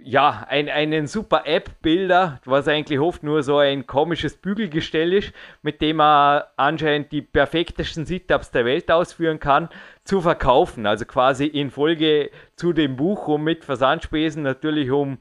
ja, 0.00 0.46
ein, 0.48 0.68
einen 0.68 1.08
super 1.08 1.42
App-Bilder, 1.46 2.40
was 2.44 2.68
eigentlich 2.68 3.00
oft 3.00 3.24
nur 3.24 3.42
so 3.42 3.58
ein 3.58 3.88
komisches 3.88 4.36
Bügelgestell 4.36 5.12
ist, 5.12 5.32
mit 5.62 5.80
dem 5.80 6.00
er 6.00 6.52
anscheinend 6.56 7.10
die 7.10 7.22
perfektesten 7.22 8.06
Sit-Ups 8.06 8.52
der 8.52 8.66
Welt 8.66 8.88
ausführen 8.88 9.40
kann, 9.40 9.68
zu 10.04 10.20
verkaufen. 10.20 10.86
Also 10.86 11.04
quasi 11.06 11.46
in 11.46 11.72
Folge 11.72 12.30
zu 12.54 12.72
dem 12.72 12.94
Buch 12.94 13.26
um 13.26 13.42
mit 13.42 13.64
Versandspesen 13.64 14.44
natürlich 14.44 14.92
um 14.92 15.18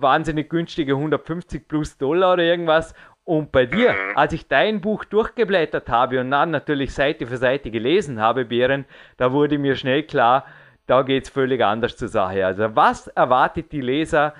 wahnsinnig 0.00 0.48
günstige 0.48 0.94
150 0.94 1.68
plus 1.68 1.98
Dollar 1.98 2.34
oder 2.34 2.42
irgendwas. 2.44 2.94
Und 3.24 3.52
bei 3.52 3.66
dir, 3.66 3.92
mhm. 3.92 4.16
als 4.16 4.32
ich 4.32 4.48
dein 4.48 4.80
Buch 4.80 5.04
durchgeblättert 5.04 5.88
habe 5.90 6.20
und 6.20 6.30
dann 6.30 6.50
natürlich 6.50 6.94
Seite 6.94 7.26
für 7.26 7.36
Seite 7.36 7.70
gelesen 7.70 8.20
habe, 8.20 8.46
Bären, 8.46 8.86
da 9.18 9.32
wurde 9.32 9.58
mir 9.58 9.76
schnell 9.76 10.04
klar, 10.04 10.46
da 10.86 11.02
geht 11.02 11.24
es 11.24 11.30
völlig 11.30 11.62
anders 11.62 11.96
zur 11.96 12.08
Sache. 12.08 12.46
Also 12.46 12.74
was 12.74 13.08
erwartet 13.08 13.72
die 13.72 13.82
Leser 13.82 14.34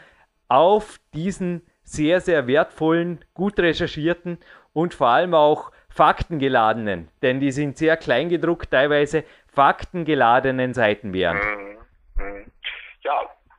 auf 0.49 0.99
diesen 1.13 1.63
sehr, 1.83 2.21
sehr 2.21 2.47
wertvollen, 2.47 3.19
gut 3.35 3.59
recherchierten 3.59 4.39
und 4.73 4.95
vor 4.95 5.09
allem 5.09 5.35
auch 5.35 5.71
faktengeladenen, 5.91 7.09
denn 7.23 7.41
die 7.41 7.51
sind 7.51 7.77
sehr 7.77 7.97
klein 7.97 8.29
gedruckt, 8.29 8.71
teilweise 8.71 9.25
faktengeladenen 9.49 10.73
Seiten 10.73 11.13
wären? 11.13 11.68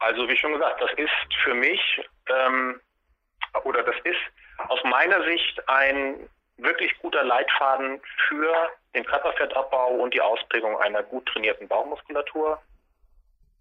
Also 0.09 0.27
wie 0.27 0.35
schon 0.35 0.53
gesagt, 0.53 0.81
das 0.81 0.91
ist 0.93 1.33
für 1.43 1.53
mich 1.53 2.01
ähm, 2.29 2.81
oder 3.63 3.83
das 3.83 3.95
ist 4.05 4.17
aus 4.67 4.83
meiner 4.83 5.23
Sicht 5.23 5.61
ein 5.69 6.27
wirklich 6.57 6.97
guter 6.97 7.23
Leitfaden 7.23 8.01
für 8.27 8.69
den 8.95 9.05
Körperfettabbau 9.05 9.89
und 9.89 10.15
die 10.15 10.21
Ausprägung 10.21 10.75
einer 10.79 11.03
gut 11.03 11.27
trainierten 11.27 11.67
Bauchmuskulatur. 11.67 12.59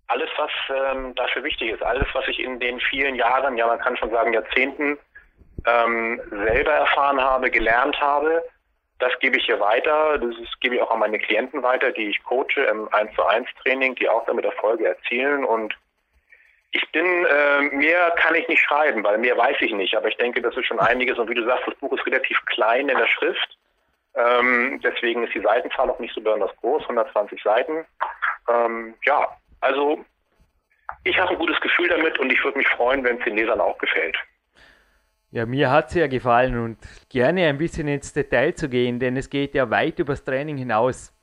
Alles, 0.07 0.31
was 0.39 0.51
ähm, 0.71 1.15
dafür 1.17 1.45
wichtig 1.45 1.71
ist, 1.71 1.83
alles, 1.83 2.07
was 2.15 2.27
ich 2.29 2.41
in 2.41 2.59
den 2.59 2.81
vielen 2.81 3.15
Jahren, 3.15 3.59
ja 3.59 3.67
man 3.67 3.79
kann 3.79 3.99
schon 3.99 4.11
sagen 4.11 4.33
Jahrzehnten, 4.33 4.99
ähm, 5.67 6.19
selber 6.31 6.73
erfahren 6.73 7.21
habe, 7.21 7.51
gelernt 7.51 8.01
habe, 8.01 8.43
das 9.01 9.13
gebe 9.21 9.37
ich 9.37 9.45
hier 9.45 9.61
weiter. 9.61 10.17
Das 10.17 10.35
gebe 10.61 10.77
ich 10.77 10.83
auch 10.83 10.91
an 10.93 11.01
meine 11.01 11.19
Klienten 11.19 11.63
weiter, 11.63 11.93
die 11.93 12.09
ich 12.09 12.25
coache 12.25 12.63
im 12.71 12.89
1 12.95 13.15
zu 13.15 13.23
1 13.23 13.47
Training, 13.63 13.95
die 13.97 14.09
auch 14.09 14.25
damit 14.25 14.47
Erfolge 14.47 14.87
erzielen 14.87 15.45
und 15.45 15.77
ich 16.71 16.93
bin, 16.93 17.05
äh, 17.05 17.63
mehr 17.75 18.13
kann 18.17 18.35
ich 18.35 18.47
nicht 18.49 18.63
schreiben, 18.63 19.03
weil 19.03 19.19
mehr 19.19 19.37
weiß 19.37 19.57
ich 19.61 19.73
nicht. 19.73 19.97
Aber 19.97 20.09
ich 20.09 20.17
denke, 20.17 20.43
das 20.43 20.57
ist 20.57 20.67
schon 20.67 20.81
einiges. 20.81 21.19
Und 21.19 21.31
wie 21.31 21.35
du 21.35 21.45
sagst, 21.45 21.67
das 21.67 21.75
Buch 21.77 21.93
ist 21.93 22.07
relativ 22.07 22.39
klein 22.47 22.89
in 22.89 22.99
der 22.99 23.07
Schrift. 23.07 23.59
Ähm, 24.15 24.81
deswegen 24.83 25.25
ist 25.25 25.35
die 25.35 25.41
Seitenzahl 25.41 25.89
auch 25.89 25.99
nicht 25.99 26.15
so 26.15 26.21
besonders 26.21 26.55
groß, 26.57 26.83
120 26.83 27.43
Seiten. 27.43 27.87
Ähm, 28.49 28.95
ja, 29.05 29.29
also 29.61 30.05
ich 31.05 31.19
habe 31.19 31.31
ein 31.31 31.39
gutes 31.39 31.61
Gefühl 31.61 31.89
damit 31.89 32.19
und 32.19 32.33
ich 32.33 32.43
würde 32.45 32.59
mich 32.59 32.69
freuen, 32.69 33.05
wenn 33.05 33.19
es 33.19 33.25
den 33.25 33.37
Lesern 33.37 33.61
auch 33.61 33.79
gefällt. 33.79 34.17
Ja, 35.31 35.47
mir 35.47 35.71
hat 35.71 35.89
es 35.89 35.95
ja 35.95 36.07
gefallen 36.07 36.59
und 36.59 36.79
gerne 37.11 37.47
ein 37.49 37.59
bisschen 37.59 37.87
ins 37.87 38.13
Detail 38.13 38.55
zu 38.55 38.69
gehen, 38.69 38.99
denn 38.99 39.17
es 39.17 39.29
geht 39.29 39.55
ja 39.55 39.71
weit 39.71 39.99
übers 39.99 40.25
Training 40.25 40.57
hinaus. 40.57 41.15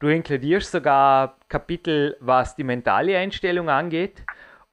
Du 0.00 0.08
inkludierst 0.08 0.72
sogar 0.72 1.36
Kapitel, 1.48 2.16
was 2.20 2.56
die 2.56 2.64
mentale 2.64 3.18
Einstellung 3.18 3.68
angeht 3.68 4.24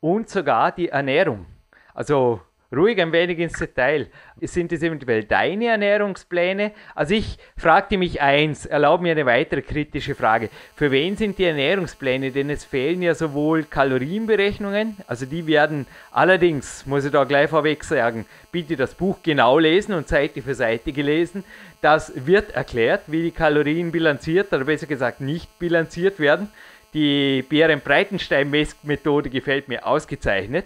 und 0.08 0.30
sogar 0.30 0.72
die 0.72 0.88
Ernährung. 0.88 1.46
Also 1.94 2.40
ruhig 2.74 3.02
ein 3.02 3.12
wenig 3.12 3.40
ins 3.40 3.60
Detail. 3.60 4.08
Sind 4.40 4.72
es 4.72 4.82
eventuell 4.82 5.26
deine 5.26 5.66
Ernährungspläne? 5.66 6.72
Also 6.96 7.14
ich 7.14 7.38
fragte 7.58 7.98
mich 7.98 8.22
eins, 8.22 8.66
erlaube 8.66 9.04
mir 9.04 9.12
eine 9.12 9.26
weitere 9.26 9.62
kritische 9.62 10.16
Frage. 10.16 10.50
Für 10.76 10.92
wen 10.92 11.18
sind 11.18 11.38
die 11.38 11.44
Ernährungspläne? 11.44 12.32
Denn 12.32 12.50
es 12.50 12.64
fehlen 12.64 13.02
ja 13.02 13.16
sowohl 13.16 13.64
Kalorienberechnungen, 13.64 14.96
also 15.08 15.26
die 15.26 15.46
werden 15.46 15.86
allerdings, 16.12 16.86
muss 16.86 17.04
ich 17.04 17.12
da 17.12 17.26
gleich 17.26 17.50
vorweg 17.50 17.84
sagen, 17.84 18.26
bitte 18.54 18.78
das 18.78 18.94
Buch 18.94 19.18
genau 19.24 19.60
lesen 19.60 19.94
und 19.94 20.08
Seite 20.08 20.42
für 20.42 20.56
Seite 20.56 20.94
gelesen. 20.94 21.44
Das 21.82 22.26
wird 22.26 22.52
erklärt, 22.52 23.04
wie 23.08 23.24
die 23.24 23.32
Kalorien 23.32 23.92
bilanziert 23.92 24.54
oder 24.54 24.64
besser 24.64 24.88
gesagt 24.88 25.20
nicht 25.20 25.60
bilanziert 25.60 26.18
werden. 26.18 26.50
Die 26.98 27.44
Bären-Breitenstein-Methode 27.44 29.30
gefällt 29.30 29.68
mir 29.68 29.86
ausgezeichnet. 29.86 30.66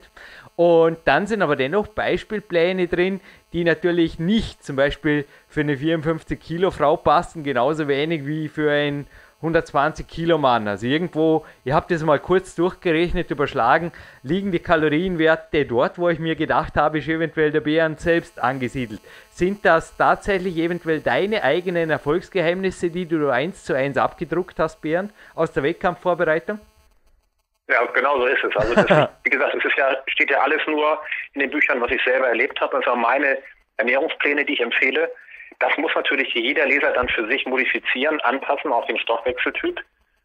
Und 0.55 0.97
dann 1.03 1.27
sind 1.27 1.41
aber 1.41 1.57
dennoch 1.57 1.87
Beispielpläne 1.87 2.87
drin, 2.87 3.19
die 3.51 3.65
natürlich 3.65 4.17
nicht 4.17 4.63
zum 4.63 4.77
Beispiel 4.77 5.25
für 5.49 5.59
eine 5.59 5.75
54 5.75 6.39
Kilo 6.39 6.71
Frau 6.71 6.95
passen, 6.95 7.43
genauso 7.43 7.89
wenig 7.89 8.25
wie 8.25 8.47
für 8.47 8.71
ein 8.71 9.07
120 9.41 10.07
Kilo 10.07 10.37
Mann. 10.37 10.67
Also 10.67 10.85
irgendwo, 10.85 11.45
ihr 11.65 11.73
habt 11.73 11.89
das 11.89 12.03
mal 12.03 12.19
kurz 12.19 12.55
durchgerechnet, 12.55 13.31
überschlagen, 13.31 13.91
liegen 14.21 14.51
die 14.51 14.59
Kalorienwerte 14.59 15.65
dort, 15.65 15.97
wo 15.97 16.09
ich 16.09 16.19
mir 16.19 16.35
gedacht 16.35 16.75
habe, 16.75 16.99
ist 16.99 17.07
eventuell 17.07 17.51
der 17.51 17.61
Bären 17.61 17.97
selbst 17.97 18.41
angesiedelt. 18.41 19.01
Sind 19.31 19.65
das 19.65 19.97
tatsächlich 19.97 20.57
eventuell 20.57 21.01
deine 21.01 21.43
eigenen 21.43 21.89
Erfolgsgeheimnisse, 21.89 22.91
die 22.91 23.07
du 23.07 23.29
eins 23.29 23.63
zu 23.63 23.75
eins 23.75 23.97
abgedruckt 23.97 24.59
hast, 24.59 24.81
Bären, 24.81 25.11
aus 25.33 25.51
der 25.51 25.63
Wettkampfvorbereitung? 25.63 26.59
Ja, 27.67 27.83
genau 27.85 28.19
so 28.19 28.25
ist 28.25 28.43
es. 28.43 28.55
Also 28.55 28.75
das, 28.75 29.09
wie 29.23 29.29
gesagt, 29.29 29.55
es 29.55 29.65
ist 29.65 29.77
ja, 29.77 29.95
steht 30.07 30.29
ja 30.29 30.41
alles 30.41 30.61
nur 30.67 30.99
in 31.33 31.41
den 31.41 31.49
Büchern, 31.49 31.81
was 31.81 31.89
ich 31.91 32.03
selber 32.03 32.27
erlebt 32.27 32.59
habe. 32.61 32.77
Auch 32.77 32.95
meine 32.95 33.37
Ernährungspläne, 33.77 34.45
die 34.45 34.53
ich 34.53 34.59
empfehle. 34.59 35.09
Das 35.61 35.77
muss 35.77 35.93
natürlich 35.93 36.33
jeder 36.33 36.65
Leser 36.65 36.91
dann 36.91 37.07
für 37.07 37.27
sich 37.27 37.45
modifizieren, 37.45 38.19
anpassen 38.21 38.73
auf 38.73 38.85
den 38.87 38.97
Stoffwechseltyp. 38.97 39.79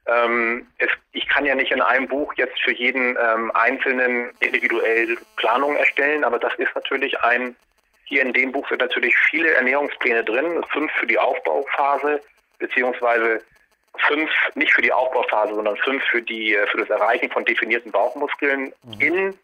Ähm, 0.07 0.67
es, 0.79 0.89
ich 1.13 1.29
kann 1.29 1.45
ja 1.45 1.55
nicht 1.55 1.73
in 1.73 1.83
einem 1.83 2.09
Buch 2.09 2.33
jetzt 2.37 2.59
für 2.63 2.73
jeden 2.73 3.17
ähm, 3.21 3.51
Einzelnen 3.53 4.31
individuell 4.41 5.19
Planungen 5.37 5.77
erstellen, 5.77 6.25
aber 6.25 6.39
das 6.39 6.55
ist 6.55 6.75
natürlich 6.75 7.21
ein, 7.21 7.55
hier 8.05 8.23
in 8.23 8.33
dem 8.33 8.51
Buch 8.51 8.67
sind 8.69 8.81
natürlich 8.81 9.15
viele 9.31 9.51
Ernährungspläne 9.51 10.25
drin, 10.25 10.65
fünf 10.73 10.91
für 10.93 11.07
die 11.07 11.19
Aufbauphase, 11.19 12.23
beziehungsweise 12.59 13.43
fünf 14.07 14.31
nicht 14.55 14.73
für 14.73 14.83
die 14.83 14.93
Aufbauphase, 14.93 15.55
sondern 15.55 15.77
fünf 15.77 16.03
für 16.05 16.23
die 16.23 16.55
äh, 16.55 16.67
für 16.69 16.79
das 16.79 16.89
Erreichen 16.89 17.31
von 17.31 17.45
definierten 17.45 17.93
Bauchmuskeln 17.93 18.73
mhm. 18.85 19.01
in 19.01 19.39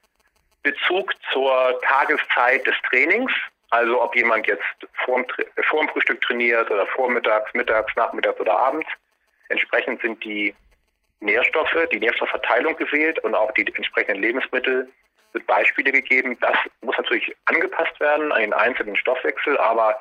Bezug 0.63 1.13
zur 1.33 1.79
Tageszeit 1.83 2.67
des 2.67 2.77
Trainings. 2.89 3.33
Also 3.73 4.03
ob 4.03 4.15
jemand 4.15 4.47
jetzt 4.47 4.63
vorm, 5.07 5.25
vorm 5.71 5.89
Frühstück 5.89 6.21
trainiert 6.21 6.71
oder 6.71 6.87
vormittags, 6.89 7.55
mittags, 7.55 7.97
nachmittags 7.97 8.39
oder 8.39 8.55
abends. 8.55 8.87
Entsprechend 9.49 10.03
sind 10.03 10.23
die 10.23 10.55
Nährstoffe, 11.21 11.89
die 11.91 11.99
Nährstoffverteilung 11.99 12.77
gewählt 12.77 13.19
und 13.21 13.35
auch 13.35 13.51
die 13.53 13.67
entsprechenden 13.75 14.21
Lebensmittel 14.21 14.91
mit 15.33 15.47
Beispiele 15.47 15.91
gegeben. 15.91 16.37
Das 16.43 16.55
muss 16.83 16.99
natürlich 16.99 17.35
angepasst 17.47 17.99
werden 17.99 18.31
an 18.31 18.43
den 18.43 18.53
einzelnen 18.53 18.95
Stoffwechsel, 18.95 19.57
aber 19.57 19.99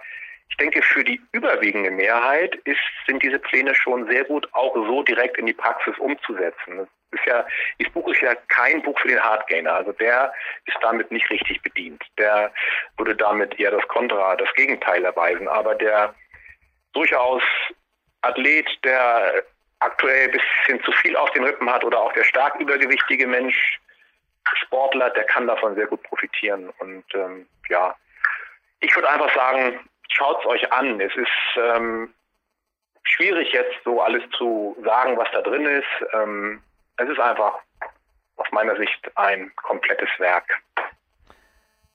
ich 0.49 0.57
denke, 0.57 0.81
für 0.81 1.05
die 1.05 1.21
überwiegende 1.31 1.91
Mehrheit 1.91 2.53
ist, 2.65 2.81
sind 3.07 3.23
diese 3.23 3.39
Pläne 3.39 3.73
schon 3.73 4.05
sehr 4.09 4.25
gut 4.25 4.49
auch 4.51 4.75
so 4.75 5.01
direkt 5.03 5.37
in 5.37 5.45
die 5.45 5.53
Praxis 5.53 5.97
umzusetzen. 5.97 6.89
Ist 7.11 7.25
ja, 7.25 7.45
das 7.79 7.91
Buch 7.91 8.07
ist 8.07 8.21
ja 8.21 8.35
kein 8.47 8.81
Buch 8.81 8.97
für 8.99 9.09
den 9.09 9.21
Hardgainer. 9.21 9.73
Also 9.73 9.91
der 9.93 10.33
ist 10.65 10.77
damit 10.81 11.11
nicht 11.11 11.29
richtig 11.29 11.61
bedient. 11.61 12.03
Der 12.17 12.51
würde 12.97 13.15
damit 13.15 13.59
eher 13.59 13.71
das 13.71 13.87
Kontra, 13.87 14.35
das 14.35 14.51
Gegenteil 14.53 15.03
erweisen. 15.03 15.47
Aber 15.47 15.75
der 15.75 16.15
durchaus 16.93 17.43
Athlet, 18.21 18.67
der 18.83 19.43
aktuell 19.79 20.29
ein 20.29 20.31
bisschen 20.31 20.83
zu 20.83 20.91
viel 20.93 21.15
auf 21.15 21.31
den 21.31 21.43
Rippen 21.43 21.69
hat 21.69 21.83
oder 21.83 21.99
auch 21.99 22.13
der 22.13 22.23
stark 22.23 22.55
übergewichtige 22.59 23.27
Mensch, 23.27 23.79
Sportler, 24.55 25.09
der 25.11 25.23
kann 25.25 25.47
davon 25.47 25.75
sehr 25.75 25.87
gut 25.87 26.01
profitieren. 26.03 26.69
Und 26.79 27.05
ähm, 27.13 27.47
ja, 27.69 27.95
ich 28.79 28.95
würde 28.95 29.09
einfach 29.09 29.33
sagen, 29.33 29.79
schaut 30.09 30.39
es 30.39 30.45
euch 30.45 30.71
an. 30.71 30.99
Es 30.99 31.15
ist 31.15 31.29
ähm, 31.57 32.13
schwierig 33.03 33.51
jetzt 33.53 33.77
so 33.83 34.01
alles 34.01 34.23
zu 34.37 34.75
sagen, 34.83 35.17
was 35.17 35.29
da 35.31 35.41
drin 35.41 35.65
ist. 35.65 36.13
Ähm, 36.13 36.61
es 36.97 37.09
ist 37.09 37.19
einfach 37.19 37.55
aus 38.37 38.47
meiner 38.51 38.75
Sicht 38.77 39.11
ein 39.15 39.51
komplettes 39.55 40.09
Werk. 40.17 40.45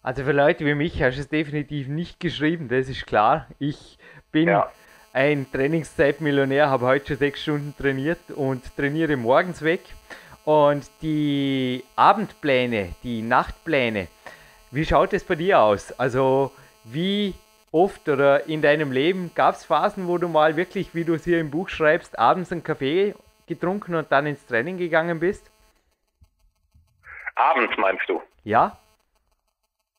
Also 0.02 0.22
für 0.22 0.32
Leute 0.32 0.64
wie 0.64 0.74
mich 0.74 1.02
hast 1.02 1.16
du 1.16 1.20
es 1.20 1.28
definitiv 1.28 1.88
nicht 1.88 2.20
geschrieben, 2.20 2.68
das 2.68 2.88
ist 2.88 3.06
klar. 3.06 3.48
Ich 3.58 3.98
bin 4.30 4.48
ja. 4.48 4.70
ein 5.12 5.50
Trainingszeitmillionär, 5.50 6.70
habe 6.70 6.86
heute 6.86 7.08
schon 7.08 7.16
sechs 7.16 7.42
Stunden 7.42 7.74
trainiert 7.76 8.30
und 8.30 8.76
trainiere 8.76 9.16
morgens 9.16 9.62
weg. 9.62 9.80
Und 10.44 10.88
die 11.02 11.82
Abendpläne, 11.96 12.94
die 13.02 13.22
Nachtpläne, 13.22 14.06
wie 14.70 14.84
schaut 14.84 15.12
es 15.12 15.24
bei 15.24 15.34
dir 15.34 15.58
aus? 15.58 15.98
Also 15.98 16.52
wie 16.84 17.34
oft 17.72 18.08
oder 18.08 18.46
in 18.46 18.62
deinem 18.62 18.92
Leben 18.92 19.32
gab 19.34 19.56
es 19.56 19.64
Phasen, 19.64 20.06
wo 20.06 20.18
du 20.18 20.28
mal 20.28 20.56
wirklich, 20.56 20.94
wie 20.94 21.04
du 21.04 21.14
es 21.14 21.24
hier 21.24 21.40
im 21.40 21.50
Buch 21.50 21.68
schreibst, 21.68 22.16
abends 22.16 22.52
einen 22.52 22.62
Kaffee 22.62 23.16
getrunken 23.46 23.94
und 23.94 24.10
dann 24.10 24.26
ins 24.26 24.44
Training 24.46 24.76
gegangen 24.76 25.20
bist? 25.20 25.50
Abends 27.34 27.76
meinst 27.76 28.08
du? 28.08 28.22
Ja. 28.44 28.78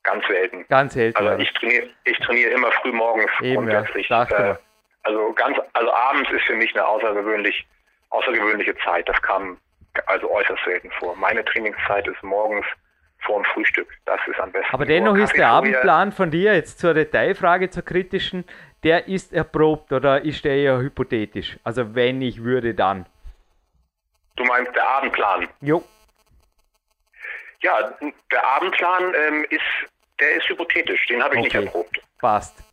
Ganz 0.04 0.26
selten. 0.28 0.66
Ganz 0.70 0.94
selten. 0.94 1.18
Also 1.18 1.42
ich 1.42 1.54
trainiere, 1.54 1.90
ich 2.06 2.18
trainiere 2.20 2.52
immer 2.52 2.72
früh 2.72 2.92
morgens 2.92 3.32
Eben, 3.42 3.56
grundsätzlich. 3.56 4.08
Ja, 4.10 4.24
äh, 4.24 4.56
also 5.04 5.34
ganz, 5.34 5.58
also 5.74 5.94
abends 5.94 6.30
ist 6.32 6.44
für 6.44 6.56
mich 6.56 6.74
eine 6.74 6.86
außergewöhnlich, 6.86 7.68
außergewöhnliche 8.10 8.76
Zeit. 8.86 9.08
Das 9.08 9.22
kam 9.22 9.58
also 10.06 10.30
äußerst 10.32 10.64
selten 10.64 10.92
vor. 10.92 11.16
Meine 11.16 11.44
Trainingszeit 11.44 12.08
ist 12.08 12.22
morgens 12.24 12.66
vor 13.20 13.42
dem 13.42 13.46
Frühstück. 13.46 13.88
Das 14.06 14.20
ist 14.28 14.40
am 14.40 14.52
besten. 14.52 14.74
Aber 14.74 14.86
dennoch 14.86 15.18
ist 15.18 15.36
der 15.36 15.50
Abendplan 15.50 16.12
von 16.12 16.32
dir 16.32 16.54
jetzt 16.56 16.80
zur 16.80 16.94
Detailfrage, 16.94 17.70
zur 17.70 17.84
kritischen, 17.84 18.46
der 18.84 19.08
ist 19.08 19.34
erprobt 19.34 19.92
oder 19.92 20.24
ist 20.24 20.46
der 20.46 20.56
eher 20.56 20.78
hypothetisch? 20.80 21.58
Also 21.64 21.96
wenn 21.96 22.22
ich 22.22 22.44
würde, 22.44 22.74
dann. 22.74 23.06
Du 24.38 24.46
meinst 24.46 24.74
der 24.76 24.88
Abendplan? 24.88 25.48
Jo. 25.62 25.84
Ja, 27.62 27.92
der 28.32 28.48
Abendplan 28.48 29.14
ähm, 29.28 29.46
ist, 29.50 29.62
der 30.20 30.38
ist 30.38 30.48
hypothetisch. 30.48 31.06
Den 31.08 31.22
habe 31.22 31.36
ich 31.36 31.42
okay. 31.42 31.58
nicht 31.60 31.66
erprobt. 31.68 32.00
Passt 32.20 32.64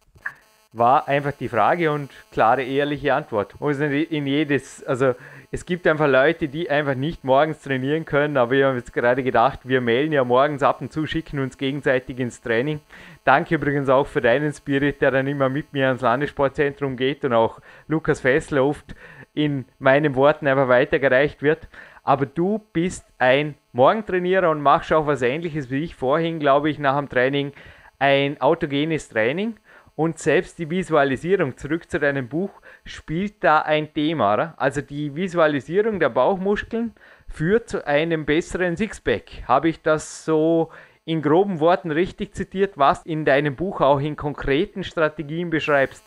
war 0.74 1.06
einfach 1.06 1.32
die 1.32 1.48
Frage 1.48 1.92
und 1.92 2.10
klare, 2.32 2.64
ehrliche 2.64 3.14
Antwort. 3.14 3.54
In 3.60 4.26
jedes, 4.26 4.84
also 4.84 5.14
es 5.52 5.64
gibt 5.64 5.86
einfach 5.86 6.08
Leute, 6.08 6.48
die 6.48 6.68
einfach 6.68 6.96
nicht 6.96 7.22
morgens 7.22 7.62
trainieren 7.62 8.04
können, 8.04 8.36
aber 8.36 8.50
wir 8.52 8.66
haben 8.66 8.76
jetzt 8.76 8.92
gerade 8.92 9.22
gedacht, 9.22 9.60
wir 9.62 9.80
melden 9.80 10.12
ja 10.12 10.24
morgens 10.24 10.64
ab 10.64 10.80
und 10.80 10.92
zu, 10.92 11.06
schicken 11.06 11.38
uns 11.38 11.58
gegenseitig 11.58 12.18
ins 12.18 12.40
Training. 12.40 12.80
Danke 13.24 13.54
übrigens 13.54 13.88
auch 13.88 14.08
für 14.08 14.20
deinen 14.20 14.52
Spirit, 14.52 15.00
der 15.00 15.12
dann 15.12 15.28
immer 15.28 15.48
mit 15.48 15.72
mir 15.72 15.86
ans 15.86 16.02
Landessportzentrum 16.02 16.96
geht 16.96 17.24
und 17.24 17.34
auch 17.34 17.60
Lukas 17.86 18.20
Fessler 18.20 18.64
oft 18.64 18.96
in 19.34 19.66
meinen 19.78 20.14
Worten 20.14 20.46
einfach 20.46 20.68
weitergereicht 20.68 21.42
wird. 21.42 21.68
Aber 22.02 22.26
du 22.26 22.60
bist 22.72 23.04
ein 23.18 23.54
Morgentrainierer 23.72 24.50
und 24.50 24.60
machst 24.60 24.92
auch 24.92 25.06
was 25.06 25.22
ähnliches 25.22 25.70
wie 25.70 25.84
ich 25.84 25.94
vorhin, 25.94 26.38
glaube 26.38 26.70
ich, 26.70 26.78
nach 26.78 26.96
dem 26.96 27.08
Training 27.08 27.52
ein 27.98 28.40
autogenes 28.40 29.08
Training 29.08 29.56
und 29.96 30.18
selbst 30.18 30.58
die 30.58 30.68
Visualisierung, 30.70 31.56
zurück 31.56 31.88
zu 31.88 32.00
deinem 32.00 32.28
Buch, 32.28 32.50
spielt 32.84 33.44
da 33.44 33.60
ein 33.60 33.92
Thema. 33.94 34.34
Oder? 34.34 34.54
Also 34.56 34.80
die 34.80 35.14
Visualisierung 35.14 36.00
der 36.00 36.08
Bauchmuskeln 36.08 36.94
führt 37.28 37.68
zu 37.68 37.86
einem 37.86 38.24
besseren 38.24 38.76
Sixpack. 38.76 39.44
Habe 39.46 39.68
ich 39.68 39.82
das 39.82 40.24
so 40.24 40.70
in 41.04 41.22
groben 41.22 41.60
Worten 41.60 41.90
richtig 41.90 42.34
zitiert, 42.34 42.76
was 42.76 43.04
in 43.04 43.24
deinem 43.24 43.56
Buch 43.56 43.80
auch 43.80 44.00
in 44.00 44.16
konkreten 44.16 44.82
Strategien 44.82 45.50
beschreibst? 45.50 46.04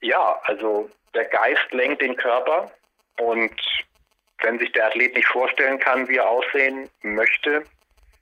Ja, 0.00 0.38
also 0.44 0.88
der 1.14 1.24
Geist 1.26 1.70
lenkt 1.70 2.02
den 2.02 2.16
Körper 2.16 2.70
und 3.18 3.54
wenn 4.42 4.58
sich 4.58 4.72
der 4.72 4.86
Athlet 4.86 5.14
nicht 5.14 5.28
vorstellen 5.28 5.78
kann, 5.78 6.08
wie 6.08 6.16
er 6.16 6.28
aussehen 6.28 6.90
möchte, 7.02 7.64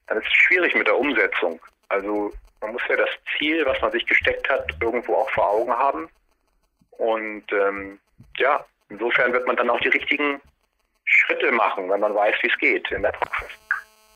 dann 0.07 0.19
ist 0.19 0.27
es 0.27 0.35
schwierig 0.35 0.75
mit 0.75 0.87
der 0.87 0.99
Umsetzung. 0.99 1.61
Also 1.89 2.33
man 2.61 2.73
muss 2.73 2.83
ja 2.89 2.97
das 2.97 3.11
Ziel, 3.37 3.65
was 3.67 3.81
man 3.81 3.93
sich 3.93 4.07
gesteckt 4.07 4.49
hat, 4.49 4.73
irgendwo 4.81 5.15
auch 5.15 5.31
vor 5.31 5.51
Augen 5.51 5.73
haben. 5.73 6.09
Und 6.93 7.45
ähm, 7.53 7.99
ja, 8.37 8.65
insofern 8.89 9.33
wird 9.33 9.47
man 9.47 9.57
dann 9.57 9.71
auch 9.71 9.81
die 9.81 9.89
richtigen 9.89 10.41
Schritte 11.05 11.51
machen, 11.51 11.91
wenn 11.91 12.01
man 12.01 12.15
weiß, 12.15 12.37
wie 12.43 12.49
es 12.49 12.59
geht 12.59 12.91
in 12.93 13.03
der 13.03 13.13
Praxis. 13.13 13.49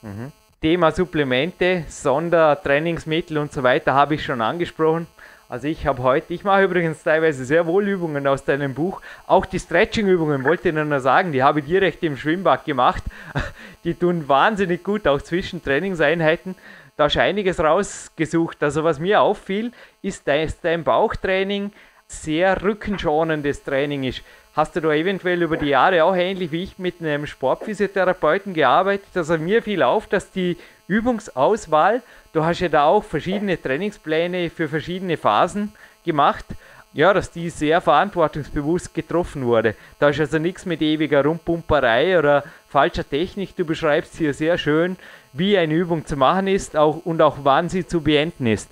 Mhm. 0.02 0.32
Thema 0.62 0.90
Supplemente, 0.90 1.84
Sondertrainingsmittel 1.88 3.38
und 3.38 3.52
so 3.52 3.62
weiter 3.62 3.94
habe 3.94 4.14
ich 4.14 4.24
schon 4.24 4.40
angesprochen. 4.40 5.06
Also 5.48 5.68
ich 5.68 5.86
habe 5.86 6.02
heute, 6.02 6.34
ich 6.34 6.42
mache 6.42 6.64
übrigens 6.64 7.02
teilweise 7.02 7.44
sehr 7.44 7.66
wohl 7.66 7.86
Übungen 7.86 8.26
aus 8.26 8.44
deinem 8.44 8.74
Buch. 8.74 9.00
Auch 9.26 9.46
die 9.46 9.60
Stretching-Übungen 9.60 10.44
wollte 10.44 10.70
ich 10.70 10.74
nur 10.74 11.00
sagen, 11.00 11.32
die 11.32 11.42
habe 11.42 11.60
ich 11.60 11.66
direkt 11.66 12.02
im 12.02 12.16
Schwimmbad 12.16 12.64
gemacht. 12.64 13.04
Die 13.84 13.94
tun 13.94 14.28
wahnsinnig 14.28 14.82
gut, 14.82 15.06
auch 15.06 15.22
zwischen 15.22 15.62
Trainingseinheiten 15.62 16.56
da 16.96 17.08
du 17.08 17.20
einiges 17.20 17.60
rausgesucht. 17.60 18.62
Also 18.62 18.82
was 18.84 18.98
mir 18.98 19.20
auffiel, 19.20 19.72
ist, 20.02 20.26
dass 20.26 20.60
dein 20.60 20.82
Bauchtraining 20.82 21.72
sehr 22.08 22.62
rückenschonendes 22.62 23.62
Training 23.64 24.04
ist. 24.04 24.22
Hast 24.54 24.74
du 24.74 24.80
da 24.80 24.92
eventuell 24.92 25.42
über 25.42 25.58
die 25.58 25.66
Jahre 25.66 26.04
auch 26.04 26.16
ähnlich 26.16 26.50
wie 26.50 26.62
ich 26.62 26.78
mit 26.78 27.00
einem 27.00 27.26
Sportphysiotherapeuten 27.26 28.54
gearbeitet? 28.54 29.08
Also 29.14 29.36
mir 29.36 29.62
fiel 29.62 29.82
auf, 29.82 30.06
dass 30.06 30.30
die 30.30 30.56
Übungsauswahl, 30.88 32.02
du 32.32 32.44
hast 32.44 32.60
ja 32.60 32.68
da 32.68 32.84
auch 32.84 33.04
verschiedene 33.04 33.60
Trainingspläne 33.60 34.50
für 34.50 34.68
verschiedene 34.68 35.16
Phasen 35.16 35.72
gemacht, 36.04 36.44
ja, 36.92 37.12
dass 37.12 37.30
die 37.30 37.50
sehr 37.50 37.80
verantwortungsbewusst 37.80 38.94
getroffen 38.94 39.44
wurde. 39.44 39.74
Da 39.98 40.08
ist 40.08 40.20
also 40.20 40.38
nichts 40.38 40.64
mit 40.64 40.80
ewiger 40.80 41.22
Rumpumperei 41.24 42.18
oder 42.18 42.42
falscher 42.68 43.08
Technik. 43.08 43.54
Du 43.54 43.66
beschreibst 43.66 44.16
hier 44.16 44.32
sehr 44.32 44.56
schön, 44.56 44.96
wie 45.34 45.58
eine 45.58 45.74
Übung 45.74 46.06
zu 46.06 46.16
machen 46.16 46.46
ist 46.46 46.76
auch, 46.76 47.04
und 47.04 47.20
auch 47.20 47.38
wann 47.42 47.68
sie 47.68 47.86
zu 47.86 48.02
beenden 48.02 48.46
ist. 48.46 48.70